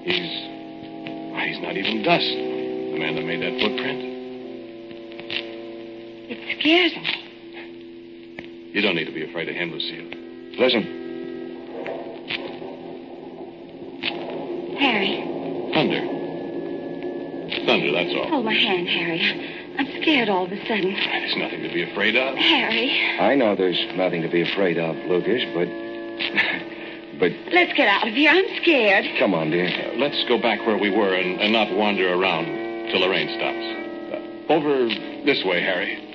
He's. 0.03 0.59
He's 1.47 1.63
not 1.63 1.77
even 1.77 2.03
dust. 2.03 2.27
The 2.27 2.99
man 2.99 3.15
that 3.15 3.23
made 3.23 3.39
that 3.39 3.55
footprint. 3.63 4.08
It 6.59 6.91
scares 6.91 6.91
me. 6.91 7.29
You 8.73 8.81
don't 8.81 8.95
need 8.95 9.05
to 9.05 9.13
be 9.13 9.23
afraid 9.27 9.47
of 9.49 9.55
him, 9.55 9.71
Lucille. 9.71 10.11
Listen. 10.59 10.83
Harry, 14.77 15.23
Thunder. 15.73 16.01
Thunder, 17.65 17.91
that's 17.91 18.13
all. 18.13 18.29
hold 18.29 18.45
my 18.45 18.53
hand, 18.53 18.87
Harry. 18.87 19.75
I'm 19.77 20.01
scared 20.01 20.29
all 20.29 20.45
of 20.45 20.51
a 20.51 20.57
sudden. 20.67 20.93
There's 20.93 21.37
nothing 21.37 21.63
to 21.63 21.73
be 21.73 21.89
afraid 21.89 22.15
of. 22.15 22.35
Harry, 22.37 23.17
I 23.19 23.35
know 23.35 23.55
there's 23.55 23.79
nothing 23.95 24.21
to 24.21 24.29
be 24.29 24.41
afraid 24.41 24.77
of, 24.77 24.95
Lucas, 25.07 25.43
but. 25.53 25.67
but 27.19 27.31
let's 27.53 27.73
get 27.73 27.87
out 27.87 28.07
of 28.07 28.13
here. 28.13 28.31
I'm 28.31 28.61
scared. 28.61 29.05
come 29.17 29.33
on, 29.33 29.49
dear. 29.49 29.67
Uh, 29.67 29.95
let's 29.97 30.23
go 30.27 30.37
back 30.37 30.59
where 30.67 30.77
we 30.77 30.89
were 30.89 31.13
and, 31.15 31.39
and 31.39 31.53
not 31.53 31.71
wander 31.71 32.13
around 32.13 32.45
till 32.91 32.99
the 32.99 33.09
rain 33.09 33.29
stops. 33.29 33.65
Uh, 34.13 34.53
over 34.53 34.87
this 35.25 35.43
way, 35.45 35.61
Harry. 35.61 36.08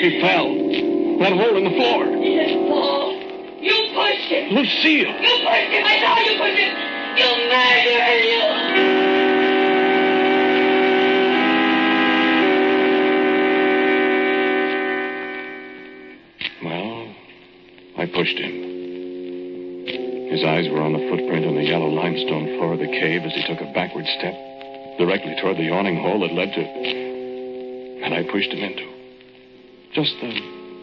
He 0.00 0.20
fell. 0.20 0.48
That 1.18 1.32
hole 1.32 1.56
in 1.56 1.64
the 1.64 1.70
floor. 1.70 2.04
You 3.60 3.74
pushed 3.94 4.30
him. 4.30 4.54
Lucille! 4.54 5.08
You 5.20 5.34
pushed 5.42 5.72
him. 5.74 5.84
I 5.84 5.98
saw 6.00 6.18
you 6.20 6.38
push 6.38 6.56
him. 6.56 6.72
You 7.18 7.28
murderer, 7.50 8.18
you. 8.22 8.40
Well, 16.64 17.14
I 17.98 18.06
pushed 18.06 18.38
him. 18.38 18.57
His 20.28 20.44
eyes 20.44 20.68
were 20.68 20.82
on 20.82 20.92
the 20.92 21.08
footprint 21.08 21.46
on 21.46 21.54
the 21.54 21.64
yellow 21.64 21.88
limestone 21.88 22.58
floor 22.58 22.74
of 22.74 22.80
the 22.80 22.86
cave 22.86 23.22
as 23.22 23.32
he 23.32 23.46
took 23.46 23.60
a 23.60 23.72
backward 23.72 24.06
step 24.18 24.34
directly 24.98 25.34
toward 25.40 25.56
the 25.56 25.64
yawning 25.64 25.96
hole 25.96 26.20
that 26.20 26.34
led 26.34 26.52
to. 26.52 26.60
And 28.04 28.12
I 28.12 28.24
pushed 28.30 28.52
him 28.52 28.62
into. 28.62 28.86
Just 29.94 30.14
the 30.20 30.40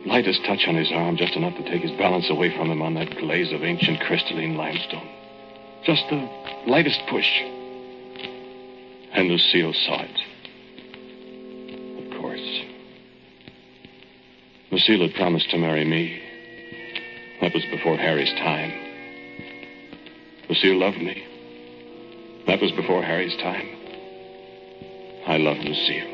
lightest 0.07 0.43
touch 0.45 0.67
on 0.67 0.75
his 0.75 0.91
arm, 0.91 1.15
just 1.17 1.35
enough 1.35 1.55
to 1.57 1.63
take 1.63 1.83
his 1.83 1.91
balance 1.91 2.29
away 2.29 2.55
from 2.57 2.71
him 2.71 2.81
on 2.81 2.95
that 2.95 3.17
glaze 3.17 3.53
of 3.53 3.63
ancient 3.63 3.99
crystalline 4.01 4.57
limestone. 4.57 5.07
Just 5.83 6.03
the 6.09 6.27
lightest 6.65 7.01
push. 7.07 7.29
And 9.13 9.29
Lucille 9.29 9.73
saw 9.73 10.01
it. 10.01 10.19
Of 12.03 12.19
course. 12.19 12.61
Lucille 14.71 15.07
had 15.07 15.13
promised 15.13 15.51
to 15.51 15.57
marry 15.57 15.85
me. 15.85 16.19
That 17.41 17.53
was 17.53 17.63
before 17.69 17.97
Harry's 17.97 18.33
time. 18.39 18.84
Lucille 20.49 20.77
loved 20.77 20.97
me. 20.97 21.25
That 22.47 22.61
was 22.61 22.71
before 22.71 23.01
Harry's 23.01 23.35
time. 23.37 23.67
I 25.27 25.37
loved 25.37 25.61
Lucille. 25.61 26.11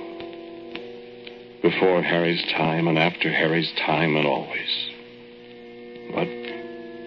Before 1.62 2.02
Harry's 2.02 2.42
time 2.54 2.88
and 2.88 2.98
after 2.98 3.30
Harry's 3.30 3.72
time 3.86 4.16
and 4.16 4.26
always. 4.26 4.90
But 6.16 6.28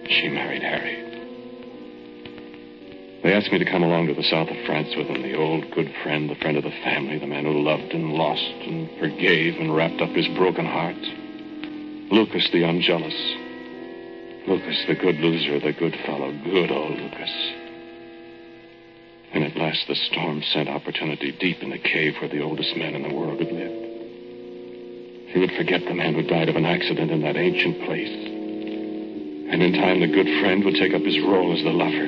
she 0.09 0.29
married 0.29 0.61
Harry. 0.61 1.01
They 3.23 3.33
asked 3.33 3.51
me 3.51 3.57
to 3.57 3.65
come 3.65 3.81
along 3.81 4.05
to 4.07 4.13
the 4.13 4.21
south 4.21 4.49
of 4.49 4.65
France 4.67 4.89
with 4.95 5.07
them, 5.07 5.23
the 5.23 5.35
old 5.35 5.71
good 5.71 5.91
friend, 6.03 6.29
the 6.29 6.35
friend 6.35 6.57
of 6.57 6.63
the 6.63 6.69
family, 6.83 7.17
the 7.17 7.25
man 7.25 7.45
who 7.45 7.63
loved 7.63 7.91
and 7.91 8.13
lost 8.13 8.53
and 8.61 8.87
forgave 8.99 9.55
and 9.59 9.75
wrapped 9.75 9.99
up 9.99 10.11
his 10.11 10.27
broken 10.37 10.65
heart. 10.65 11.01
Lucas 12.11 12.47
the 12.51 12.61
unjealous. 12.61 13.15
Lucas 14.47 14.85
the 14.87 14.95
good 14.95 15.15
loser, 15.17 15.59
the 15.59 15.73
good 15.73 15.95
fellow, 16.05 16.31
good 16.43 16.71
old 16.71 16.99
Lucas. 16.99 17.53
And 19.33 19.43
at 19.43 19.57
last 19.57 19.87
the 19.87 19.95
storm 19.95 20.43
sent 20.53 20.69
opportunity 20.69 21.31
deep 21.31 21.63
in 21.63 21.71
the 21.71 21.79
cave 21.79 22.15
where 22.19 22.29
the 22.29 22.41
oldest 22.41 22.75
man 22.77 22.93
in 22.93 23.01
the 23.01 23.13
world 23.13 23.39
had 23.39 23.51
lived. 23.51 23.85
He 25.33 25.39
would 25.39 25.51
forget 25.57 25.83
the 25.83 25.95
man 25.95 26.13
who 26.13 26.21
died 26.21 26.47
of 26.47 26.55
an 26.55 26.65
accident 26.65 27.11
in 27.11 27.21
that 27.23 27.35
ancient 27.35 27.83
place. 27.85 28.31
And 29.51 29.61
in 29.61 29.73
time, 29.73 29.99
the 29.99 30.07
good 30.07 30.27
friend 30.39 30.63
would 30.63 30.75
take 30.75 30.93
up 30.93 31.01
his 31.01 31.19
role 31.19 31.51
as 31.51 31.63
the 31.63 31.71
lover, 31.71 32.05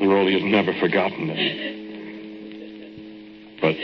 the 0.00 0.08
role 0.08 0.26
he 0.26 0.34
had 0.34 0.42
never 0.42 0.72
forgotten. 0.80 1.28
But 3.60 3.76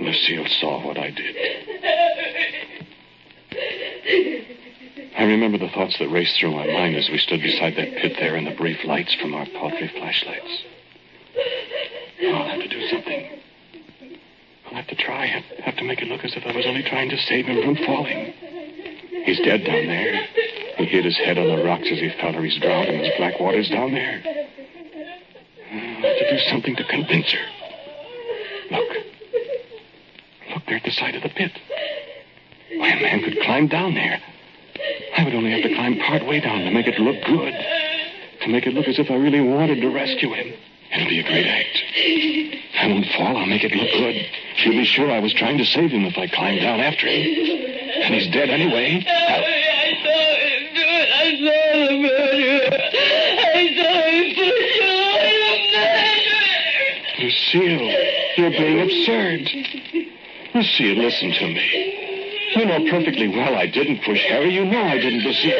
Lucille 0.00 0.46
saw 0.60 0.84
what 0.84 0.98
I 0.98 1.10
did. 1.10 1.73
I 5.16 5.24
remember 5.24 5.58
the 5.58 5.68
thoughts 5.68 5.96
that 5.98 6.08
raced 6.10 6.38
through 6.38 6.52
my 6.52 6.66
mind 6.66 6.96
as 6.96 7.08
we 7.08 7.18
stood 7.18 7.40
beside 7.40 7.76
that 7.76 7.96
pit 7.96 8.16
there 8.18 8.36
in 8.36 8.44
the 8.44 8.54
brief 8.54 8.84
lights 8.84 9.14
from 9.14 9.32
our 9.34 9.46
paltry 9.46 9.88
flashlights. 9.96 10.64
I'll 12.26 12.48
have 12.48 12.60
to 12.60 12.68
do 12.68 12.88
something. 12.88 13.40
I'll 14.66 14.74
have 14.74 14.86
to 14.88 14.96
try. 14.96 15.26
I'll 15.26 15.64
have 15.64 15.76
to 15.76 15.84
make 15.84 16.02
it 16.02 16.08
look 16.08 16.24
as 16.24 16.34
if 16.34 16.44
I 16.44 16.54
was 16.54 16.66
only 16.66 16.82
trying 16.82 17.10
to 17.10 17.16
save 17.16 17.46
him 17.46 17.62
from 17.62 17.76
falling. 17.86 18.34
He's 19.24 19.38
dead 19.40 19.64
down 19.64 19.86
there. 19.86 20.26
He 20.78 20.84
hit 20.86 21.04
his 21.04 21.16
head 21.16 21.38
on 21.38 21.46
the 21.46 21.62
rocks 21.62 21.88
as 21.90 21.98
he 21.98 22.10
fell, 22.20 22.36
or 22.36 22.44
he's 22.44 22.58
drowned 22.60 22.88
in 22.88 23.00
those 23.00 23.16
black 23.16 23.38
waters 23.38 23.68
down 23.70 23.92
there. 23.92 24.20
I'll 25.70 26.02
have 26.02 26.18
to 26.18 26.30
do 26.30 26.38
something 26.50 26.74
to 26.76 26.84
convince 26.84 27.30
her. 27.30 27.46
Look. 28.72 28.88
Look 30.50 30.66
there 30.66 30.76
at 30.76 30.82
the 30.82 30.90
side 30.90 31.14
of 31.14 31.22
the 31.22 31.28
pit. 31.28 31.52
Why, 32.76 32.88
a 32.88 33.00
man 33.00 33.22
could 33.22 33.40
climb 33.42 33.68
down 33.68 33.94
there. 33.94 34.20
I 35.34 35.36
would 35.38 35.46
only 35.46 35.60
have 35.60 35.68
to 35.68 35.74
climb 35.74 35.98
part 35.98 36.24
way 36.26 36.38
down 36.38 36.60
to 36.60 36.70
make 36.70 36.86
it 36.86 36.96
look 37.00 37.16
good. 37.26 37.52
To 38.42 38.48
make 38.48 38.68
it 38.68 38.74
look 38.74 38.86
as 38.86 39.00
if 39.00 39.10
I 39.10 39.16
really 39.16 39.40
wanted 39.40 39.80
to 39.80 39.88
rescue 39.88 40.32
him. 40.32 40.54
It'll 40.92 41.08
be 41.08 41.18
a 41.18 41.24
great 41.24 41.44
act. 41.44 41.76
I 42.78 42.86
won't 42.86 43.06
fall. 43.18 43.36
I'll 43.36 43.46
make 43.46 43.64
it 43.64 43.72
look 43.74 43.90
good. 43.90 44.14
She'll 44.54 44.78
be 44.78 44.84
sure 44.84 45.10
I 45.10 45.18
was 45.18 45.34
trying 45.34 45.58
to 45.58 45.64
save 45.64 45.90
him 45.90 46.04
if 46.04 46.16
I 46.16 46.28
climbed 46.28 46.60
down 46.60 46.78
after 46.78 47.08
him. 47.08 47.26
And 47.26 48.14
he's 48.14 48.30
dead 48.32 48.48
anyway. 48.48 49.02
I 49.04 49.98
saw 50.06 50.38
him 50.38 50.70
do 50.70 50.86
it. 50.86 51.10
I 51.18 51.34
saw 51.42 51.82
the 51.82 51.98
murderer. 51.98 52.78
I 53.58 53.74
saw 53.74 53.90
him 54.06 54.38
push 54.38 54.70
you. 54.78 54.94
I'm 55.18 55.50
a 55.50 55.66
murderer. 55.98 56.46
Lucille, 57.26 57.90
you're 58.38 58.54
being 58.54 58.86
absurd. 58.86 59.50
Lucille, 60.54 60.94
listen 60.94 61.32
to 61.32 61.46
me. 61.48 61.83
You 62.64 62.70
know 62.70 62.90
perfectly 62.90 63.28
well 63.28 63.56
I 63.56 63.66
didn't 63.66 64.00
push 64.04 64.24
Harry. 64.24 64.48
You 64.48 64.64
know 64.64 64.80
I 64.80 64.96
didn't, 64.96 65.20
Lucille. 65.20 65.52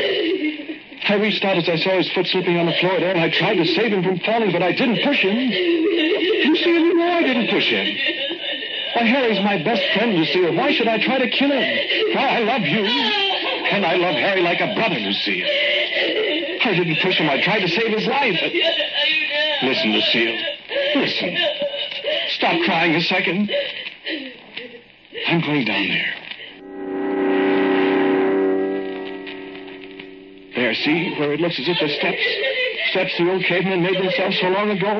I 1.06 1.16
reached 1.20 1.44
out 1.44 1.58
as 1.58 1.68
I 1.68 1.76
saw 1.76 1.98
his 1.98 2.10
foot 2.14 2.26
slipping 2.28 2.56
on 2.56 2.64
the 2.64 2.72
floor 2.80 2.98
there, 2.98 3.10
and 3.10 3.20
I 3.20 3.28
tried 3.28 3.56
to 3.56 3.66
save 3.76 3.92
him 3.92 4.02
from 4.02 4.18
falling, 4.20 4.52
but 4.52 4.62
I 4.62 4.72
didn't 4.72 5.04
push 5.04 5.20
him. 5.20 5.36
You 5.36 6.56
see, 6.56 6.70
you 6.70 6.94
know 6.94 7.04
I 7.04 7.22
didn't 7.22 7.50
push 7.50 7.68
him. 7.68 7.84
Why, 8.96 9.04
Harry's 9.04 9.38
my 9.44 9.62
best 9.62 9.82
friend, 9.92 10.14
you 10.14 10.20
Lucille. 10.20 10.54
Why 10.56 10.72
should 10.72 10.88
I 10.88 10.96
try 11.04 11.18
to 11.18 11.28
kill 11.28 11.52
him? 11.52 12.16
Why, 12.16 12.24
I 12.24 12.40
love 12.40 12.62
you. 12.62 12.88
And 12.88 13.84
I 13.84 13.96
love 13.96 14.14
Harry 14.14 14.40
like 14.40 14.62
a 14.62 14.72
brother, 14.72 14.96
Lucille. 14.96 15.44
I 15.44 16.72
didn't 16.72 16.96
push 17.02 17.18
him. 17.20 17.28
I 17.28 17.42
tried 17.44 17.60
to 17.60 17.68
save 17.68 17.92
his 17.92 18.06
life. 18.06 18.40
Listen, 19.60 19.92
Lucille. 19.92 20.40
Listen. 20.96 21.36
Stop 22.30 22.64
crying 22.64 22.94
a 22.94 23.02
second. 23.02 23.52
I'm 25.28 25.42
going 25.42 25.66
down 25.66 25.86
there. 25.88 26.23
See 30.84 31.14
where 31.18 31.32
it 31.32 31.40
looks 31.40 31.58
as 31.58 31.66
if 31.66 31.78
the 31.80 31.88
steps, 31.88 32.22
steps 32.90 33.16
the 33.18 33.30
old 33.30 33.42
cavemen 33.44 33.82
made 33.82 33.96
themselves 33.96 34.38
so 34.40 34.48
long 34.48 34.70
ago? 34.70 34.92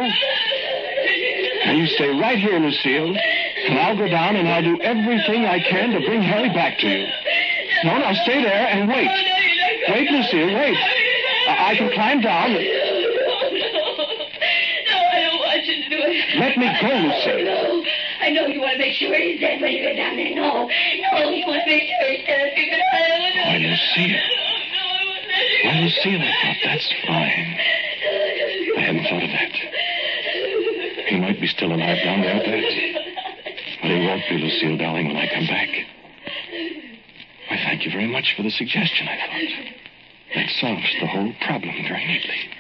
Now 1.67 1.73
you 1.73 1.87
stay 1.87 2.09
right 2.09 2.39
here, 2.39 2.59
Lucille, 2.59 3.15
and 3.17 3.79
I'll 3.79 3.97
go 3.97 4.09
down 4.09 4.37
and 4.37 4.49
I'll 4.49 4.63
do 4.63 4.81
everything 4.81 5.45
I 5.45 5.61
can 5.61 5.91
to 5.93 6.01
bring 6.07 6.23
Harry 6.23 6.49
back 6.49 6.79
to 6.79 6.89
you. 6.89 7.07
No, 7.85 7.99
no, 7.99 8.13
stay 8.25 8.43
there 8.43 8.67
and 8.69 8.89
wait. 8.89 9.11
Wait, 9.89 10.11
Lucille, 10.11 10.55
wait. 10.55 10.77
I, 11.49 11.73
I 11.73 11.77
can 11.77 11.93
climb 11.93 12.21
down. 12.21 12.53
No, 12.53 12.59
I 15.13 15.21
don't 15.21 15.41
want 15.41 15.65
you 15.65 15.83
to 15.83 15.89
do 15.89 15.99
it. 16.01 16.39
Let 16.41 16.57
me 16.57 16.67
go, 16.81 16.89
Lucille. 16.89 17.45
No, 17.45 17.85
I 18.21 18.31
know 18.31 18.47
you 18.47 18.61
want 18.61 18.73
to 18.73 18.79
make 18.79 18.95
sure 18.95 19.15
he's 19.15 19.41
dead 19.41 19.61
when 19.61 19.73
you 19.73 19.83
get 19.83 19.97
down 19.97 20.17
there. 20.17 20.35
No, 20.35 20.69
no, 21.13 21.31
you 21.31 21.45
want 21.47 21.61
to 21.65 21.71
make 21.71 21.85
sure 21.89 22.09
he's 22.09 22.25
dead 22.27 22.53
because 22.57 22.81
I 22.93 23.09
don't 23.09 23.37
know. 23.37 23.45
Why, 23.45 23.59
Lucille. 23.59 24.44
I 25.67 26.33
thought 26.43 26.57
that's 26.63 26.93
fine. 27.07 27.59
I 28.77 28.81
hadn't 28.81 29.05
thought 29.05 29.23
of 29.23 29.31
that. 29.31 29.53
He 31.09 31.17
might 31.19 31.41
be 31.41 31.47
still 31.47 31.73
alive 31.73 31.99
down 32.05 32.21
there. 32.21 32.41
But 33.81 33.91
he 33.91 34.07
won't 34.07 34.23
be, 34.29 34.39
Lucille, 34.39 34.77
darling, 34.77 35.09
when 35.09 35.17
I 35.17 35.27
come 35.33 35.47
back. 35.47 35.69
I 37.51 37.57
thank 37.65 37.85
you 37.87 37.93
very 37.93 38.07
much 38.07 38.35
for 38.37 38.43
the 38.43 38.51
suggestion, 38.51 39.09
I 39.09 39.17
thought. 39.17 39.75
That 40.35 40.51
solves 40.61 40.97
the 41.01 41.07
whole 41.07 41.33
problem 41.47 41.75
very 41.89 42.05
neatly. 42.07 42.51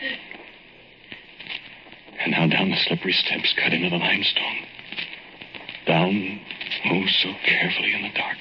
And 2.20 2.32
now 2.32 2.46
down 2.46 2.70
the 2.70 2.76
slippery 2.86 3.12
steps 3.12 3.54
cut 3.62 3.72
into 3.72 3.90
the 3.90 3.96
limestone. 3.96 4.66
Down, 5.86 6.40
oh, 6.86 7.06
so 7.06 7.32
carefully 7.44 7.94
in 7.94 8.02
the 8.02 8.12
dark. 8.14 8.38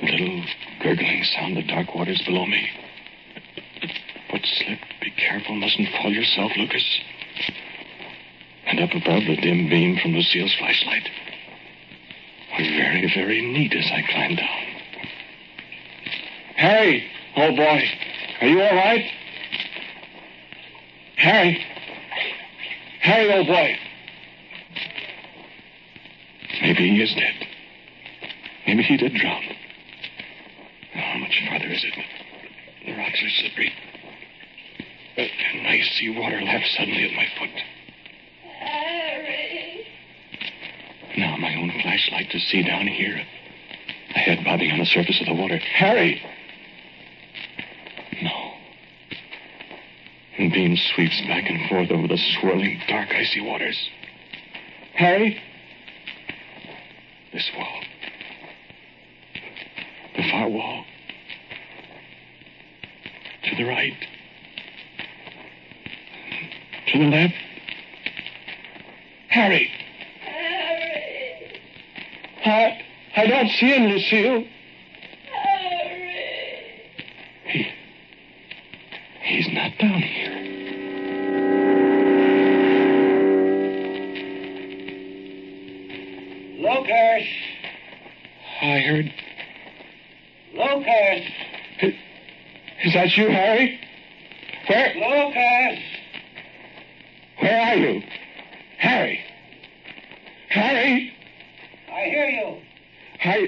The 0.00 0.10
little 0.10 0.44
gurgling 0.82 1.24
sound 1.24 1.56
of 1.56 1.66
dark 1.66 1.94
waters 1.94 2.20
below 2.26 2.44
me. 2.44 2.68
Foot 4.42 4.50
slip. 4.66 4.78
Be 5.00 5.10
careful. 5.10 5.54
Mustn't 5.54 5.88
fall 5.90 6.10
yourself, 6.10 6.52
Lucas. 6.56 6.84
And 8.66 8.80
up 8.80 8.90
above 8.90 9.24
the 9.24 9.36
dim 9.36 9.68
beam 9.68 9.98
from 10.00 10.12
Lucille's 10.12 10.54
flashlight. 10.58 11.08
Were 12.58 12.64
very, 12.64 13.10
very 13.14 13.40
neat 13.40 13.72
as 13.74 13.90
I 13.92 14.02
climbed 14.10 14.36
down. 14.38 14.66
Harry, 16.56 17.04
old 17.36 17.56
boy, 17.56 17.82
are 18.40 18.46
you 18.46 18.60
all 18.60 18.74
right? 18.74 19.10
Harry, 21.16 21.64
Harry, 23.00 23.32
old 23.32 23.46
boy. 23.46 23.76
Maybe 26.60 26.90
he 26.90 27.02
is 27.02 27.14
dead. 27.14 27.46
Maybe 28.66 28.82
he 28.82 28.96
did 28.96 29.14
drown. 29.14 29.42
How 30.92 31.18
much 31.18 31.42
farther 31.48 31.66
is 31.66 31.84
it? 31.84 31.94
The 32.86 32.92
rocks 32.92 33.22
are 33.22 33.30
slippery. 33.40 33.71
See 36.02 36.10
water 36.18 36.42
lap 36.42 36.62
suddenly 36.76 37.04
at 37.04 37.12
my 37.14 37.26
foot. 37.38 37.62
Harry. 38.58 39.86
Now 41.16 41.36
my 41.36 41.54
own 41.54 41.70
flashlight 41.80 42.28
to 42.30 42.40
see 42.40 42.64
down 42.64 42.88
here. 42.88 43.24
A 44.16 44.18
head 44.18 44.44
bobbing 44.44 44.72
on 44.72 44.80
the 44.80 44.84
surface 44.84 45.20
of 45.20 45.26
the 45.28 45.34
water. 45.34 45.58
Harry! 45.58 46.20
No. 48.20 48.52
And 50.38 50.52
beam 50.52 50.76
sweeps 50.76 51.20
back 51.28 51.48
and 51.48 51.68
forth 51.68 51.92
over 51.92 52.08
the 52.08 52.18
swirling, 52.40 52.82
dark, 52.88 53.10
icy 53.10 53.40
waters. 53.40 53.78
Harry? 54.94 55.40
This 57.32 57.48
wall. 57.56 57.80
The 60.16 60.28
far 60.32 60.48
wall. 60.48 60.84
To 63.44 63.56
the 63.56 63.64
right. 63.64 63.94
To 66.92 66.98
the 66.98 67.04
left. 67.04 67.34
Harry! 69.28 69.70
Harry. 70.20 71.60
I, 72.44 72.82
I 73.16 73.26
don't 73.26 73.48
see 73.48 73.66
him, 73.66 73.90
Lucille. 73.90 74.44
Harry. 75.32 76.92
He, 77.46 77.66
he's 79.22 79.48
not 79.54 79.78
down 79.78 80.02
here. 80.02 80.42
Lucas! 86.58 87.28
I 88.60 88.78
heard. 88.80 89.12
Lucas! 90.52 91.26
Is, 91.80 91.94
is 92.84 92.92
that 92.92 93.16
you, 93.16 93.30
Harry? 93.30 93.80
Where, 94.68 94.94
Lucas! 94.94 95.82
where 97.52 97.60
are 97.60 97.76
you? 97.76 98.02
Harry! 98.78 99.20
Harry! 100.48 101.12
I 101.92 102.00
hear 102.08 102.28
you. 102.28 102.56
Are, 103.24 103.38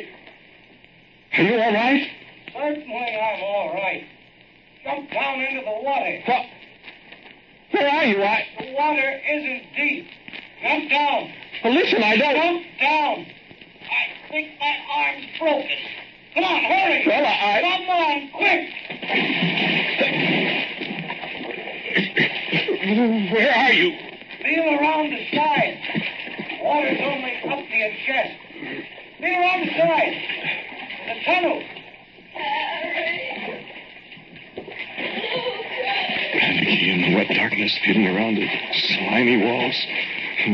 are 1.39 1.43
you 1.43 1.55
all 1.61 1.73
right? 1.73 2.09
Certainly 2.53 3.19
I'm 3.21 3.43
all 3.43 3.75
right. 3.75 4.05
Jump 4.85 5.11
down 5.11 5.41
into 5.41 5.65
the 5.65 5.83
water. 5.83 6.23
What? 6.27 6.47
Where 7.71 7.89
are 7.89 8.05
you? 8.05 8.23
I. 8.23 8.47
The 8.59 8.74
water 8.85 9.21
isn't 9.31 9.63
deep. 9.77 10.07
Jump 10.63 10.91
down. 10.91 11.33
Well, 11.63 11.73
listen, 11.75 12.03
I 12.03 12.17
don't. 12.17 12.35
Jump 12.37 12.63
down. 12.81 13.27
I 13.89 14.31
think 14.31 14.49
my 14.61 14.77
arm's 14.97 15.27
broken. 15.39 15.79
Come 16.35 16.45
on, 16.45 16.65
hurry. 16.65 17.05
Well, 17.07 17.25
I- 17.25 17.59
I- 17.59 17.61
Come 17.63 17.89
on, 17.91 18.31
quick. 18.35 19.75
Where 23.33 23.55
are 23.55 23.73
you? 23.73 23.97
Feel 24.43 24.65
around 24.79 25.11
the 25.11 25.27
side. 25.35 25.79
Water's 26.63 27.01
only 27.01 27.37
up 27.49 27.69
to 27.69 27.77
your 27.77 27.91
chest. 28.07 28.35
Feel 29.21 29.41
around 29.41 29.61
the 29.67 29.73
side. 29.73 30.15
The 31.07 31.15
tunnel. 31.25 31.63
Panicky 36.55 36.91
in 36.93 37.01
the 37.03 37.17
wet 37.17 37.29
darkness, 37.35 37.77
feeling 37.85 38.07
around 38.07 38.37
the 38.37 38.47
slimy 38.95 39.43
walls, 39.43 39.75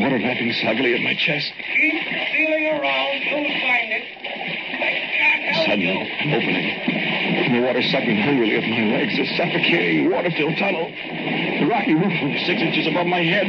water 0.00 0.18
lapping 0.18 0.48
soggily 0.64 0.94
at 0.96 1.02
my 1.04 1.12
chest. 1.12 1.52
Keep 1.60 2.04
feeling 2.32 2.66
around. 2.72 3.20
You'll 3.20 3.52
find 3.60 3.88
it. 3.92 4.04
I 4.80 4.92
can't 5.12 5.42
help 5.52 5.66
Suddenly, 5.68 5.92
you. 5.92 6.00
an 6.00 6.40
opening. 6.40 6.68
And 7.44 7.54
the 7.54 7.60
water 7.66 7.82
sucking 7.82 8.16
hungrily 8.16 8.56
at 8.56 8.64
my 8.64 8.96
legs, 8.96 9.12
a 9.18 9.26
suffocating, 9.36 10.10
water-filled 10.10 10.56
tunnel. 10.56 10.88
The 10.88 11.66
rocky 11.68 11.92
roof 11.94 12.16
six 12.48 12.62
inches 12.62 12.86
above 12.88 13.06
my 13.06 13.20
head. 13.20 13.44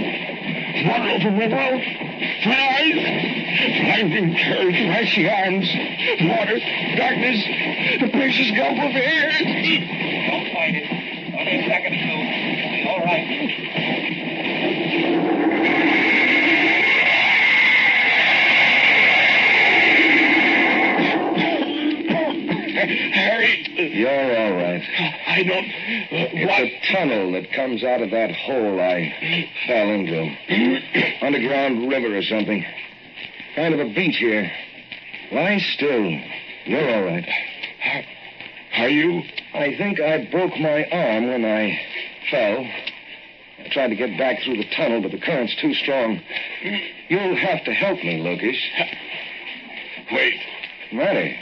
Water 0.91 1.07
over 1.07 1.31
my 1.31 1.47
mouth. 1.47 1.83
Eyes. 2.51 2.99
Blinding 3.79 4.35
curves, 4.35 4.79
icy 4.91 5.29
arms. 5.29 5.67
Water, 6.27 6.59
darkness, 6.99 7.39
the 8.01 8.09
precious 8.11 8.51
gulf 8.59 8.75
of 8.75 8.91
air. 8.91 10.10
I 25.41 25.43
don't. 25.43 25.65
Uh, 25.65 26.29
It's 26.37 26.91
a 26.91 26.93
tunnel 26.93 27.31
that 27.31 27.51
comes 27.51 27.83
out 27.83 28.01
of 28.01 28.11
that 28.11 28.31
hole 28.31 28.79
I 28.79 29.49
fell 29.65 29.89
into. 29.89 30.21
Underground 31.25 31.89
river 31.89 32.15
or 32.15 32.21
something. 32.21 32.63
Kind 33.55 33.73
of 33.73 33.79
a 33.79 33.91
beach 33.93 34.17
here. 34.17 34.51
Lie 35.31 35.57
still. 35.73 36.11
You're 36.65 36.93
all 36.95 37.03
right. 37.03 37.27
Are 38.77 38.89
you? 38.89 39.23
I 39.53 39.75
think 39.77 39.99
I 39.99 40.29
broke 40.31 40.55
my 40.59 40.85
arm 40.91 41.27
when 41.29 41.43
I 41.43 41.79
fell. 42.29 42.59
I 43.65 43.69
tried 43.71 43.87
to 43.89 43.95
get 43.95 44.17
back 44.17 44.43
through 44.43 44.57
the 44.57 44.69
tunnel, 44.75 45.01
but 45.01 45.11
the 45.11 45.19
current's 45.19 45.55
too 45.59 45.73
strong. 45.73 46.21
You'll 47.09 47.35
have 47.35 47.63
to 47.65 47.73
help 47.73 47.97
me, 48.03 48.21
Lucas. 48.21 48.57
Wait. 50.11 50.39
Matter? 50.93 51.33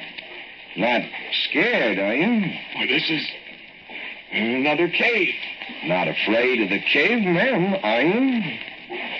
Not 0.77 1.01
scared, 1.49 1.99
are 1.99 2.15
you? 2.15 2.41
Why, 2.75 2.85
this 2.87 3.09
is 3.09 3.27
another 4.31 4.87
cave. 4.89 5.33
Not 5.85 6.07
afraid 6.07 6.61
of 6.61 6.69
the 6.69 6.79
cavemen, 6.79 7.75
are 7.83 8.01
you? 8.01 8.41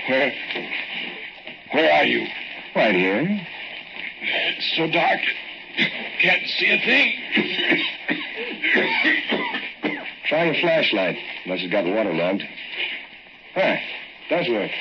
Where? 0.07 0.33
Where 1.73 1.93
are 1.93 2.05
you? 2.05 2.27
Right 2.75 2.95
here. 2.95 3.47
It's 4.21 4.75
so 4.75 4.89
dark. 4.91 5.19
Can't 6.21 6.47
see 6.47 6.71
a 6.71 6.79
thing. 6.85 7.13
Try 10.27 10.45
your 10.45 10.55
flashlight, 10.61 11.17
unless 11.45 11.61
it's 11.61 11.71
got 11.71 11.85
water 11.85 12.09
waterlogged. 12.09 12.43
Huh, 13.55 13.75
does 14.29 14.47
work. 14.49 14.71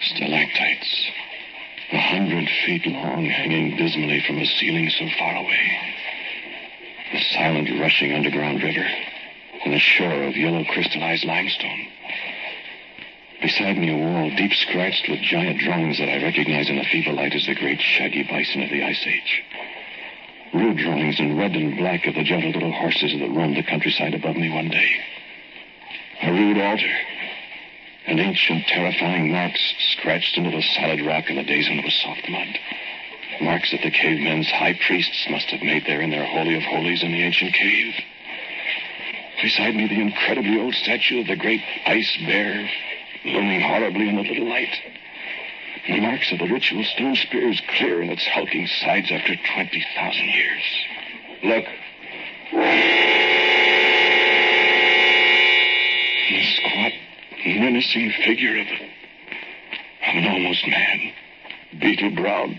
Stalactites. 0.00 1.10
A 1.92 1.98
hundred 1.98 2.48
feet 2.66 2.86
long, 2.86 3.24
hanging 3.26 3.76
dismally 3.76 4.22
from 4.26 4.38
a 4.38 4.46
ceiling 4.46 4.90
so 4.90 5.06
far 5.18 5.36
away. 5.36 5.85
The 7.12 7.20
silent, 7.20 7.68
rushing 7.80 8.12
underground 8.12 8.62
river, 8.62 8.86
and 9.64 9.74
a 9.74 9.78
shore 9.78 10.24
of 10.24 10.36
yellow 10.36 10.64
crystallized 10.64 11.24
limestone. 11.24 11.86
Beside 13.40 13.78
me, 13.78 13.90
a 13.92 13.96
wall 13.96 14.30
deep 14.30 14.54
scratched 14.54 15.08
with 15.08 15.20
giant 15.20 15.60
drawings 15.60 15.98
that 15.98 16.08
I 16.08 16.22
recognize 16.22 16.68
in 16.68 16.76
the 16.76 16.84
feeble 16.84 17.14
light 17.14 17.34
as 17.34 17.46
the 17.46 17.54
great 17.54 17.80
shaggy 17.80 18.22
bison 18.24 18.62
of 18.62 18.70
the 18.70 18.82
Ice 18.82 19.06
Age. 19.06 19.44
Rude 20.52 20.78
drawings 20.78 21.20
in 21.20 21.36
red 21.36 21.54
and 21.54 21.76
black 21.76 22.06
of 22.06 22.14
the 22.14 22.24
gentle 22.24 22.50
little 22.50 22.72
horses 22.72 23.12
that 23.12 23.30
roamed 23.30 23.56
the 23.56 23.62
countryside 23.62 24.14
above 24.14 24.36
me 24.36 24.50
one 24.50 24.68
day. 24.68 24.90
A 26.22 26.32
rude 26.32 26.58
altar. 26.58 26.96
And 28.06 28.20
ancient, 28.20 28.66
terrifying 28.66 29.30
marks 29.30 29.60
scratched 29.92 30.38
into 30.38 30.50
the 30.50 30.62
solid 30.62 31.04
rock 31.04 31.28
in 31.28 31.36
the 31.36 31.42
days 31.44 31.68
when 31.68 31.78
it 31.78 31.84
was 31.84 31.94
soft 31.94 32.28
mud. 32.28 32.58
Marks 33.40 33.70
that 33.70 33.82
the 33.82 33.90
cavemen's 33.90 34.50
high 34.50 34.78
priests 34.86 35.26
must 35.30 35.50
have 35.50 35.62
made 35.62 35.84
there 35.86 36.00
in 36.00 36.10
their 36.10 36.24
Holy 36.24 36.56
of 36.56 36.62
Holies 36.62 37.02
in 37.02 37.12
the 37.12 37.22
ancient 37.22 37.52
cave. 37.52 37.94
Beside 39.42 39.74
me, 39.74 39.86
the 39.86 40.00
incredibly 40.00 40.58
old 40.58 40.74
statue 40.74 41.20
of 41.20 41.26
the 41.26 41.36
great 41.36 41.60
ice 41.84 42.16
bear, 42.24 42.68
looming 43.24 43.60
horribly 43.60 44.08
in 44.08 44.16
the 44.16 44.22
little 44.22 44.48
light. 44.48 44.74
The 45.86 46.00
marks 46.00 46.32
of 46.32 46.38
the 46.38 46.48
ritual 46.48 46.82
stone 46.84 47.14
spears 47.14 47.60
clear 47.76 48.02
in 48.02 48.08
its 48.08 48.26
hulking 48.26 48.66
sides 48.66 49.10
after 49.10 49.36
20,000 49.36 50.24
years. 50.24 50.62
Look. 51.44 51.64
The 56.30 56.42
squat, 56.56 56.92
menacing 57.44 58.12
figure 58.24 58.58
of, 58.58 58.66
of 58.66 60.14
an 60.14 60.26
almost 60.26 60.66
man. 60.66 61.12
Beetle 61.78 62.10
browed, 62.10 62.56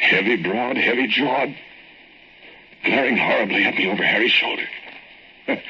heavy 0.00 0.42
broad, 0.42 0.76
heavy 0.76 1.06
jawed, 1.08 1.54
glaring 2.84 3.16
horribly 3.16 3.64
at 3.64 3.74
me 3.74 3.90
over 3.90 4.02
Harry's 4.02 4.32
shoulder. 4.32 4.66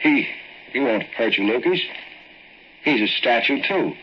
he 0.00 0.28
he 0.72 0.80
won't 0.80 1.04
hurt 1.04 1.38
you, 1.38 1.46
Lucas. 1.46 1.80
He's 2.82 3.00
a 3.00 3.12
statue, 3.14 3.62
too. 3.62 3.94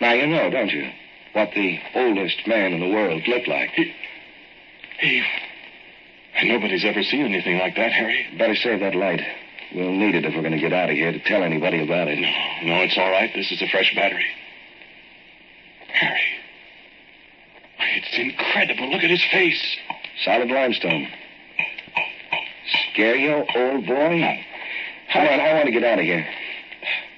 Now 0.00 0.12
you 0.12 0.26
know, 0.26 0.50
don't 0.50 0.70
you, 0.70 0.90
what 1.32 1.52
the 1.54 1.78
oldest 1.94 2.46
man 2.46 2.72
in 2.72 2.80
the 2.80 2.94
world 2.94 3.22
looked 3.28 3.48
like. 3.48 3.70
He, 3.70 3.94
he, 4.98 5.22
nobody's 6.44 6.84
ever 6.84 7.02
seen 7.02 7.24
anything 7.24 7.58
like 7.58 7.76
that, 7.76 7.92
Harry. 7.92 8.26
Better 8.36 8.56
save 8.56 8.80
that 8.80 8.94
light. 8.94 9.22
We'll 9.74 9.92
need 9.92 10.14
it 10.14 10.24
if 10.24 10.34
we're 10.34 10.42
going 10.42 10.52
to 10.52 10.60
get 10.60 10.72
out 10.72 10.90
of 10.90 10.96
here 10.96 11.12
to 11.12 11.20
tell 11.20 11.42
anybody 11.42 11.82
about 11.82 12.08
it. 12.08 12.18
No, 12.18 12.30
no, 12.64 12.82
it's 12.82 12.96
all 12.98 13.10
right. 13.10 13.30
This 13.34 13.50
is 13.50 13.62
a 13.62 13.68
fresh 13.68 13.94
battery. 13.94 14.26
Harry. 15.88 16.20
It's 17.96 18.18
incredible. 18.18 18.90
Look 18.90 19.02
at 19.02 19.10
his 19.10 19.24
face. 19.30 19.62
Solid 20.24 20.50
limestone. 20.50 21.08
Scare 22.92 23.16
you, 23.16 23.32
old 23.54 23.86
boy? 23.86 24.44
Come 25.12 25.22
on, 25.22 25.40
I 25.40 25.54
want 25.54 25.66
to 25.66 25.72
get 25.72 25.82
out 25.84 25.98
of 25.98 26.04
here. 26.04 26.26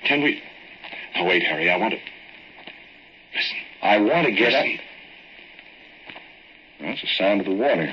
Can 0.04 0.22
we? 0.22 0.40
No, 1.16 1.24
wait, 1.24 1.42
Harry. 1.42 1.68
I 1.70 1.76
want 1.76 1.94
to. 1.94 2.00
Listen. 3.34 3.56
I 3.82 3.98
want 3.98 4.26
to 4.26 4.32
get 4.32 4.52
Listen. 4.52 4.72
out. 4.72 4.80
That's 6.80 7.00
the 7.00 7.08
sound 7.18 7.40
of 7.40 7.46
the 7.46 7.54
water. 7.54 7.92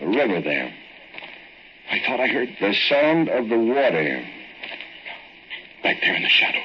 The 0.00 0.06
river 0.06 0.40
there. 0.42 0.74
I 1.90 2.00
thought 2.06 2.20
I 2.20 2.26
heard 2.26 2.48
The 2.60 2.74
sound 2.88 3.28
of 3.30 3.48
the 3.48 3.58
water. 3.58 4.26
back 5.82 5.96
there 6.02 6.14
in 6.14 6.22
the 6.22 6.28
shadow. 6.28 6.60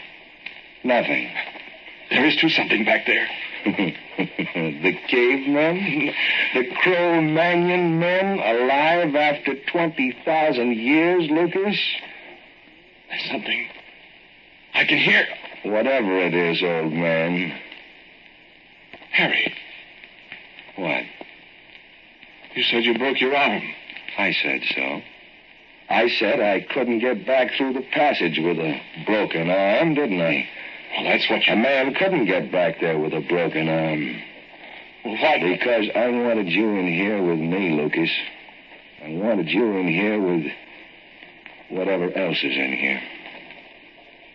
Nothing. 0.83 1.29
There 2.09 2.25
is 2.25 2.35
too 2.37 2.49
something 2.49 2.83
back 2.83 3.05
there. 3.05 3.27
the 3.65 4.97
cavemen? 5.07 6.13
The 6.53 6.65
Cro-Magnon 6.81 7.99
men 7.99 8.39
alive 8.39 9.15
after 9.15 9.55
20,000 9.71 10.75
years, 10.75 11.29
Lucas? 11.29 11.79
There's 13.09 13.25
something. 13.29 13.67
I 14.73 14.85
can 14.85 14.97
hear. 14.97 15.25
Whatever 15.63 16.17
it 16.19 16.33
is, 16.33 16.61
old 16.63 16.91
man. 16.93 17.53
Harry, 19.11 19.53
What? 20.77 21.03
you 22.55 22.63
said 22.63 22.83
you 22.83 22.97
broke 22.97 23.19
your 23.21 23.35
arm. 23.35 23.61
I 24.17 24.31
said 24.41 24.61
so. 24.73 25.01
I 25.89 26.09
said 26.19 26.39
I 26.39 26.61
couldn't 26.73 26.99
get 26.99 27.25
back 27.27 27.51
through 27.57 27.73
the 27.73 27.85
passage 27.93 28.39
with 28.41 28.57
a 28.57 28.81
broken 29.05 29.49
arm, 29.49 29.93
didn't 29.93 30.21
I? 30.21 30.47
Well, 30.91 31.03
that's 31.05 31.29
what 31.29 31.45
you... 31.47 31.53
A 31.53 31.55
man 31.55 31.93
couldn't 31.93 32.25
get 32.25 32.51
back 32.51 32.79
there 32.81 32.97
with 32.97 33.13
a 33.13 33.21
broken 33.21 33.69
arm. 33.69 34.21
Why? 35.03 35.39
Because 35.39 35.85
I 35.95 36.09
wanted 36.09 36.47
you 36.47 36.69
in 36.69 36.87
here 36.87 37.23
with 37.23 37.39
me, 37.39 37.71
Lucas. 37.81 38.09
I 39.03 39.13
wanted 39.13 39.49
you 39.49 39.77
in 39.77 39.87
here 39.87 40.21
with 40.21 40.51
whatever 41.69 42.11
else 42.15 42.37
is 42.37 42.55
in 42.55 42.73
here. 42.73 43.01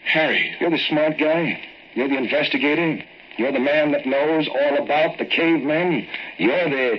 Harry, 0.06 0.56
You're 0.60 0.70
the 0.70 0.78
smart 0.88 1.18
guy. 1.18 1.60
You're 1.94 2.08
the 2.08 2.16
investigator. 2.16 3.02
You're 3.38 3.52
the 3.52 3.60
man 3.60 3.92
that 3.92 4.06
knows 4.06 4.48
all 4.48 4.82
about 4.82 5.18
the 5.18 5.26
cavemen. 5.26 6.06
You're 6.38 6.70
the. 6.70 6.98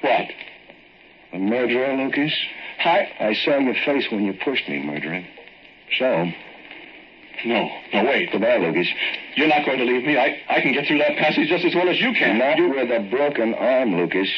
What? 0.00 0.30
A 1.32 1.38
murderer, 1.38 1.96
Lucas? 1.96 2.32
I. 2.84 3.08
I 3.20 3.34
saw 3.44 3.58
your 3.58 3.74
face 3.84 4.06
when 4.10 4.24
you 4.24 4.32
pushed 4.44 4.68
me, 4.68 4.82
murderer. 4.82 5.24
So, 5.98 6.30
No, 7.44 7.68
no, 7.92 8.04
wait. 8.04 8.30
goodbye, 8.32 8.58
Lucas. 8.58 8.86
You're 9.36 9.48
not 9.48 9.64
going 9.64 9.78
to 9.78 9.84
leave 9.84 10.04
me. 10.04 10.18
I, 10.18 10.40
I 10.48 10.60
can 10.60 10.72
get 10.72 10.86
through 10.86 10.98
that 10.98 11.16
passage 11.16 11.48
just 11.48 11.64
as 11.64 11.74
well 11.74 11.88
as 11.88 11.98
you 12.00 12.12
can. 12.12 12.38
Not 12.38 12.58
You, 12.58 12.68
with 12.70 12.90
a 12.90 13.00
broken 13.10 13.54
arm, 13.54 13.96
Lucas. 13.96 14.28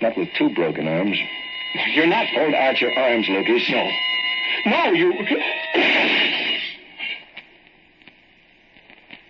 Not 0.00 0.16
with 0.16 0.28
two 0.36 0.52
broken 0.54 0.88
arms. 0.88 1.16
you're 1.94 2.06
not. 2.06 2.26
Hold 2.28 2.54
out 2.54 2.80
your 2.80 2.92
arms, 2.98 3.28
Lucas. 3.28 3.62
No. 3.70 3.90
No, 4.66 4.92
you. 4.92 5.12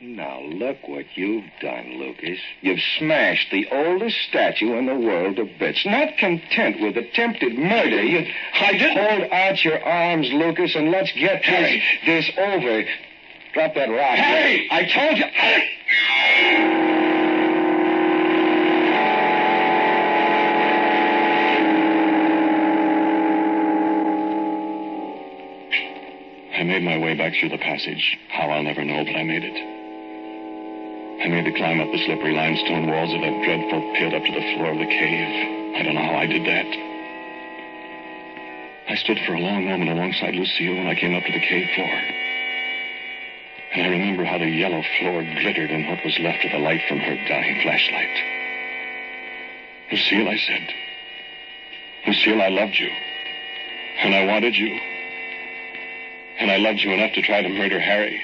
Now, 0.07 0.43
look 0.43 0.87
what 0.87 1.07
you've 1.15 1.49
done, 1.63 1.97
Lucas. 1.99 2.39
You've 2.61 2.83
smashed 2.99 3.51
the 3.51 3.67
oldest 3.73 4.19
statue 4.29 4.75
in 4.75 4.85
the 4.85 4.95
world 4.95 5.37
to 5.37 5.47
bits. 5.59 5.87
Not 5.87 6.19
content 6.19 6.79
with 6.83 6.99
attempted 6.99 7.57
murder, 7.57 8.03
you... 8.03 8.31
I 8.53 8.73
didn't. 8.73 8.99
Hold 8.99 9.33
out 9.33 9.65
your 9.65 9.83
arms, 9.83 10.31
Lucas, 10.31 10.75
and 10.75 10.91
let's 10.91 11.11
get 11.13 11.41
this, 11.41 11.47
Harry. 11.47 11.83
this 12.05 12.31
over. 12.37 12.85
Drop 13.55 13.75
that 13.75 13.89
rock. 13.89 14.19
Harry, 14.19 14.69
I 14.71 14.85
told 14.85 15.17
you. 15.17 15.25
I 26.55 26.63
made 26.63 26.83
my 26.83 26.99
way 26.99 27.15
back 27.15 27.33
through 27.41 27.49
the 27.49 27.59
passage. 27.59 28.19
How 28.29 28.51
I'll 28.51 28.63
never 28.63 28.85
know, 28.85 29.03
but 29.03 29.17
I 29.17 29.23
made 29.23 29.45
it. 29.45 29.74
I 31.25 31.29
made 31.29 31.47
the 31.47 31.57
climb 31.57 31.81
up 31.81 31.89
the 31.91 32.05
slippery 32.05 32.37
limestone 32.37 32.87
walls 32.87 33.15
of 33.15 33.21
that 33.23 33.43
dreadful 33.49 33.81
pit 33.97 34.13
up 34.13 34.23
to 34.29 34.33
the 34.33 34.45
floor 34.55 34.73
of 34.73 34.79
the 34.79 34.85
cave. 34.85 35.75
I 35.75 35.83
don't 35.83 35.95
know 35.95 36.05
how 36.05 36.21
I 36.21 36.27
did 36.27 36.45
that. 36.45 36.69
I 38.93 38.95
stood 38.97 39.17
for 39.25 39.33
a 39.33 39.41
long 39.41 39.65
moment 39.65 39.89
alongside 39.89 40.35
Lucille 40.35 40.77
when 40.77 40.87
I 40.87 40.95
came 40.95 41.17
up 41.17 41.25
to 41.25 41.33
the 41.33 41.41
cave 41.41 41.67
floor. 41.75 41.97
And 43.73 43.87
I 43.87 43.89
remember 43.89 44.25
how 44.27 44.37
the 44.37 44.53
yellow 44.53 44.83
floor 45.01 45.25
glittered 45.25 45.71
in 45.71 45.89
what 45.89 46.05
was 46.05 46.19
left 46.21 46.45
of 46.45 46.53
the 46.53 46.59
light 46.59 46.83
from 46.89 46.99
her 46.99 47.17
dying 47.27 47.63
flashlight. 47.63 48.17
Lucille, 49.93 50.29
I 50.29 50.37
said. 50.37 50.69
Lucille, 52.07 52.43
I 52.43 52.49
loved 52.49 52.77
you. 52.77 52.91
And 54.05 54.15
I 54.15 54.27
wanted 54.27 54.57
you. 54.57 54.79
And 56.39 56.51
I 56.51 56.59
loved 56.59 56.81
you 56.81 56.93
enough 56.93 57.15
to 57.15 57.23
try 57.23 57.41
to 57.41 57.49
murder 57.49 57.81
Harry. 57.81 58.21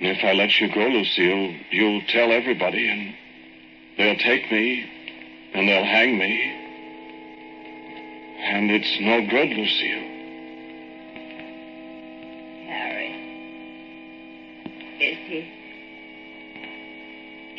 And 0.00 0.08
if 0.08 0.24
I 0.24 0.32
let 0.32 0.60
you 0.60 0.68
go, 0.74 0.80
Lucille, 0.80 1.54
you'll 1.70 2.02
tell 2.08 2.32
everybody, 2.32 2.88
and 2.88 3.14
they'll 3.96 4.18
take 4.18 4.50
me, 4.50 4.84
and 5.54 5.68
they'll 5.68 5.84
hang 5.84 6.18
me. 6.18 6.60
And 8.40 8.70
it's 8.70 9.00
no 9.00 9.20
good, 9.26 9.48
Lucille. 9.50 10.10
Harry. 12.66 13.14
Is 15.00 15.18
he. 15.28 15.38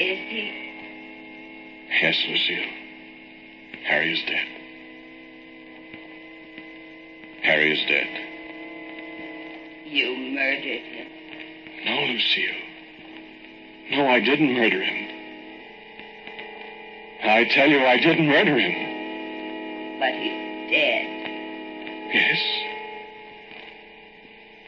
Is 0.03 0.19
he. 0.29 0.65
Yes, 2.01 2.23
Lucille. 2.27 2.69
Harry 3.85 4.13
is 4.13 4.23
dead. 4.25 4.47
Harry 7.43 7.71
is 7.71 7.85
dead. 7.87 8.09
You 9.85 10.15
murdered 10.33 10.83
him. 10.83 11.14
No, 11.85 12.01
Lucille. 12.01 12.55
No, 13.91 14.07
I 14.07 14.19
didn't 14.19 14.53
murder 14.53 14.81
him. 14.81 15.11
I 17.23 17.45
tell 17.45 17.69
you, 17.69 17.85
I 17.85 17.97
didn't 17.97 18.27
murder 18.27 18.57
him. 18.57 19.99
But 19.99 20.13
he's 20.13 20.69
dead. 20.71 21.05
Yes. 22.11 22.41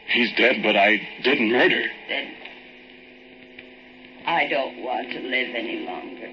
He's 0.06 0.32
dead, 0.36 0.62
but 0.62 0.76
I 0.76 1.00
didn't 1.24 1.50
murder. 1.50 1.82
Then 2.08 2.32
I 4.26 4.46
don't 4.46 4.82
want 4.82 5.10
to 5.10 5.20
live 5.20 5.54
any 5.54 5.86
longer. 5.86 6.28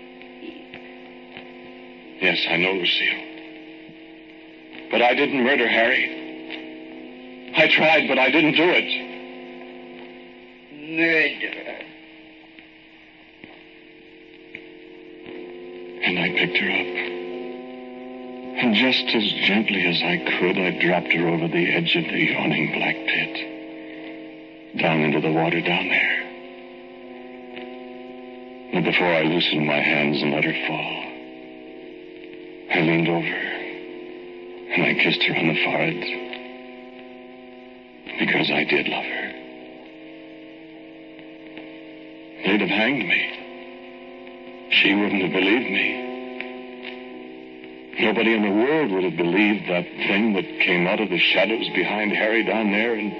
Yes, 2.22 2.46
I 2.50 2.58
know, 2.58 2.74
Lucille. 2.74 3.24
But 4.92 5.02
I 5.02 5.16
didn't 5.16 5.44
murder 5.44 5.68
Harry. 5.68 7.54
I 7.58 7.68
tried, 7.70 8.08
but 8.08 8.20
I 8.20 8.30
didn't 8.30 8.54
do 8.54 8.70
it. 8.70 8.95
Murderer. 10.96 11.80
And 16.04 16.20
I 16.20 16.30
picked 16.30 16.58
her 16.58 16.70
up. 16.70 16.88
And 18.58 18.76
just 18.76 19.04
as 19.14 19.24
gently 19.46 19.86
as 19.86 20.02
I 20.02 20.18
could, 20.40 20.58
I 20.58 20.80
dropped 20.80 21.12
her 21.12 21.28
over 21.28 21.48
the 21.48 21.72
edge 21.74 21.96
of 21.96 22.06
the 22.06 22.18
yawning 22.18 22.72
black 22.74 22.96
pit. 22.96 24.78
Down 24.78 25.02
into 25.02 25.20
the 25.20 25.32
water 25.32 25.62
down 25.62 25.90
there. 25.90 26.22
And 28.74 28.86
before 28.86 29.14
I 29.14 29.24
loosened 29.24 29.68
my 29.68 29.80
hands 29.80 30.22
and 30.22 30.32
let 30.32 30.44
her 30.44 30.68
fall, 30.68 31.04
I 32.72 32.82
leaned 32.82 33.08
over 33.08 33.56
and 34.76 34.84
I 34.84 34.94
kissed 35.02 35.24
her 35.24 35.36
on 35.36 35.48
the 35.48 35.64
forehead 35.64 36.00
because 38.20 38.52
I 38.52 38.64
did 38.64 38.88
love 38.88 39.06
her. 39.06 39.15
They'd 42.56 42.70
have 42.70 42.80
hanged 42.80 43.06
me. 43.06 44.70
She 44.72 44.96
wouldn't 44.96 45.22
have 45.24 45.34
believed 45.34 45.70
me. 45.76 45.88
Nobody 48.00 48.34
in 48.34 48.44
the 48.44 48.52
world 48.64 48.92
would 48.92 49.04
have 49.04 49.18
believed 49.18 49.68
that 49.68 49.84
thing 49.84 50.32
that 50.40 50.48
came 50.64 50.88
out 50.88 51.02
of 51.02 51.10
the 51.10 51.20
shadows 51.20 51.68
behind 51.76 52.14
Harry 52.14 52.46
down 52.46 52.72
there 52.72 52.96
and 52.96 53.12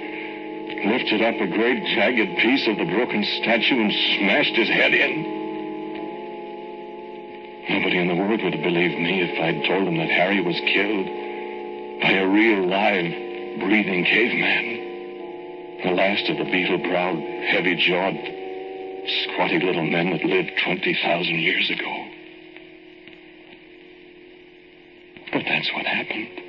lifted 0.90 1.20
up 1.20 1.34
a 1.34 1.48
great 1.52 1.84
jagged 1.84 2.38
piece 2.38 2.66
of 2.66 2.78
the 2.78 2.86
broken 2.86 3.22
statue 3.42 3.78
and 3.78 3.92
smashed 3.92 4.56
his 4.56 4.70
head 4.70 4.94
in. 4.94 5.20
Nobody 7.68 7.98
in 7.98 8.08
the 8.08 8.14
world 8.16 8.40
would 8.42 8.54
have 8.54 8.62
believed 8.64 8.98
me 8.98 9.20
if 9.20 9.38
I'd 9.38 9.68
told 9.68 9.86
them 9.86 9.98
that 9.98 10.08
Harry 10.08 10.40
was 10.40 10.56
killed 10.60 11.04
by 12.00 12.12
a 12.12 12.26
real, 12.26 12.64
live, 12.66 13.60
breathing 13.60 14.02
caveman. 14.02 15.84
The 15.84 15.92
last 15.92 16.26
of 16.30 16.38
the 16.38 16.44
beetle-browed, 16.50 17.20
heavy-jawed, 17.52 18.45
squatty 19.24 19.58
little 19.60 19.84
men 19.84 20.10
that 20.10 20.24
lived 20.24 20.52
20,000 20.64 21.38
years 21.38 21.70
ago. 21.70 22.06
But 25.32 25.42
that's 25.46 25.70
what 25.74 25.86
happened. 25.86 26.45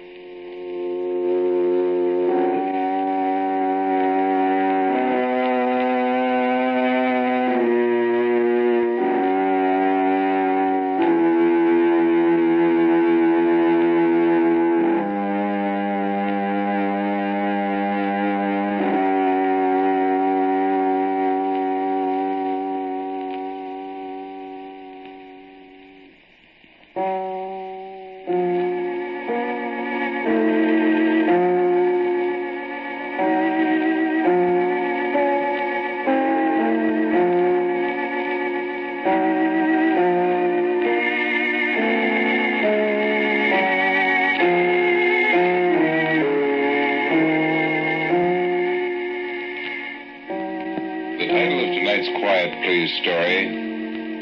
Title 51.38 51.62
of 51.62 51.70
tonight's 51.70 52.10
Quiet 52.18 52.50
Please 52.66 52.90
story 52.98 53.46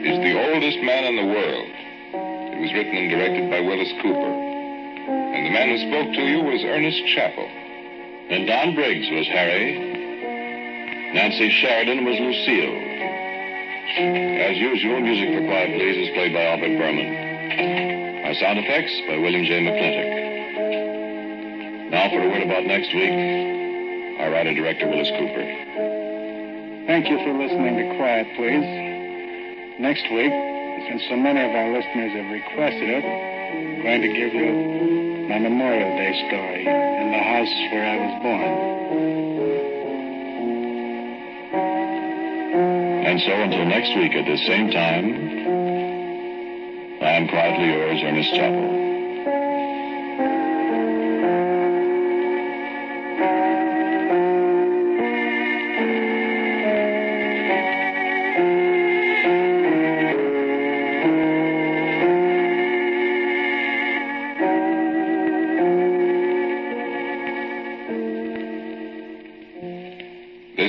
is 0.04 0.19
The 0.19 0.36
Oldest 0.36 0.84
Man 0.84 1.08
in 1.08 1.15
the 1.15 1.23
World. 1.32 1.71
It 2.51 2.60
was 2.60 2.75
written 2.75 2.91
and 2.91 3.08
directed 3.08 3.47
by 3.49 3.63
Willis 3.63 3.88
Cooper. 4.04 4.32
And 4.36 5.47
the 5.47 5.56
man 5.56 5.71
who 5.71 5.80
spoke 5.88 6.12
to 6.12 6.23
you 6.28 6.43
was 6.43 6.60
Ernest 6.67 6.99
Chappell. 7.15 7.47
And 7.47 8.43
Don 8.43 8.75
Briggs 8.75 9.08
was 9.15 9.32
Harry. 9.32 9.80
Nancy 11.15 11.56
Sheridan 11.56 12.04
was 12.04 12.19
Lucille. 12.19 12.84
As 14.51 14.60
usual, 14.60 14.99
music 14.99 15.39
for 15.39 15.47
Quiet 15.47 15.71
Please 15.71 15.95
is 15.95 16.12
played 16.19 16.36
by 16.36 16.43
Albert 16.51 16.75
Berman. 16.75 18.28
Our 18.28 18.36
sound 18.36 18.60
effects 18.60 18.91
by 19.08 19.15
William 19.23 19.47
J. 19.47 19.63
McClintock. 19.63 20.12
Now 21.95 22.12
for 22.12 22.19
a 22.19 22.28
word 22.28 22.43
about 22.43 22.67
next 22.67 22.91
week, 22.91 24.19
our 24.19 24.36
writer-director 24.36 24.91
Willis 24.91 25.15
Cooper. 25.15 25.94
Thank 26.86 27.10
you 27.10 27.17
for 27.17 27.34
listening 27.34 27.78
to 27.78 27.98
Quiet 27.98 28.28
Please. 28.38 29.82
Next 29.82 30.06
week, 30.13 30.32
since 30.86 31.02
so 31.10 31.15
many 31.17 31.41
of 31.41 31.50
our 31.50 31.74
listeners 31.74 32.13
have 32.13 32.32
requested 32.32 32.88
it, 32.88 33.04
I'm 33.04 33.82
going 33.82 34.02
to 34.02 34.13
give 34.13 34.34
you 34.36 35.26
my 35.28 35.39
Memorial 35.39 35.98
Day 35.98 36.13
story 36.30 36.62
in 36.62 37.10
the 37.10 37.17
house 37.17 37.50
where 37.74 37.89
I 37.89 37.98
was 38.06 38.21
born. 38.21 38.76
And 43.04 43.19
so 43.19 43.32
until 43.32 43.65
next 43.65 43.95
week 43.98 44.13
at 44.13 44.26
the 44.30 44.38
same 44.45 44.69
time, 44.69 45.15
I 47.02 47.17
am 47.17 47.28
quietly 47.30 47.65
yours, 47.65 48.00
Ernest 48.04 48.30
Chappell. 48.36 48.85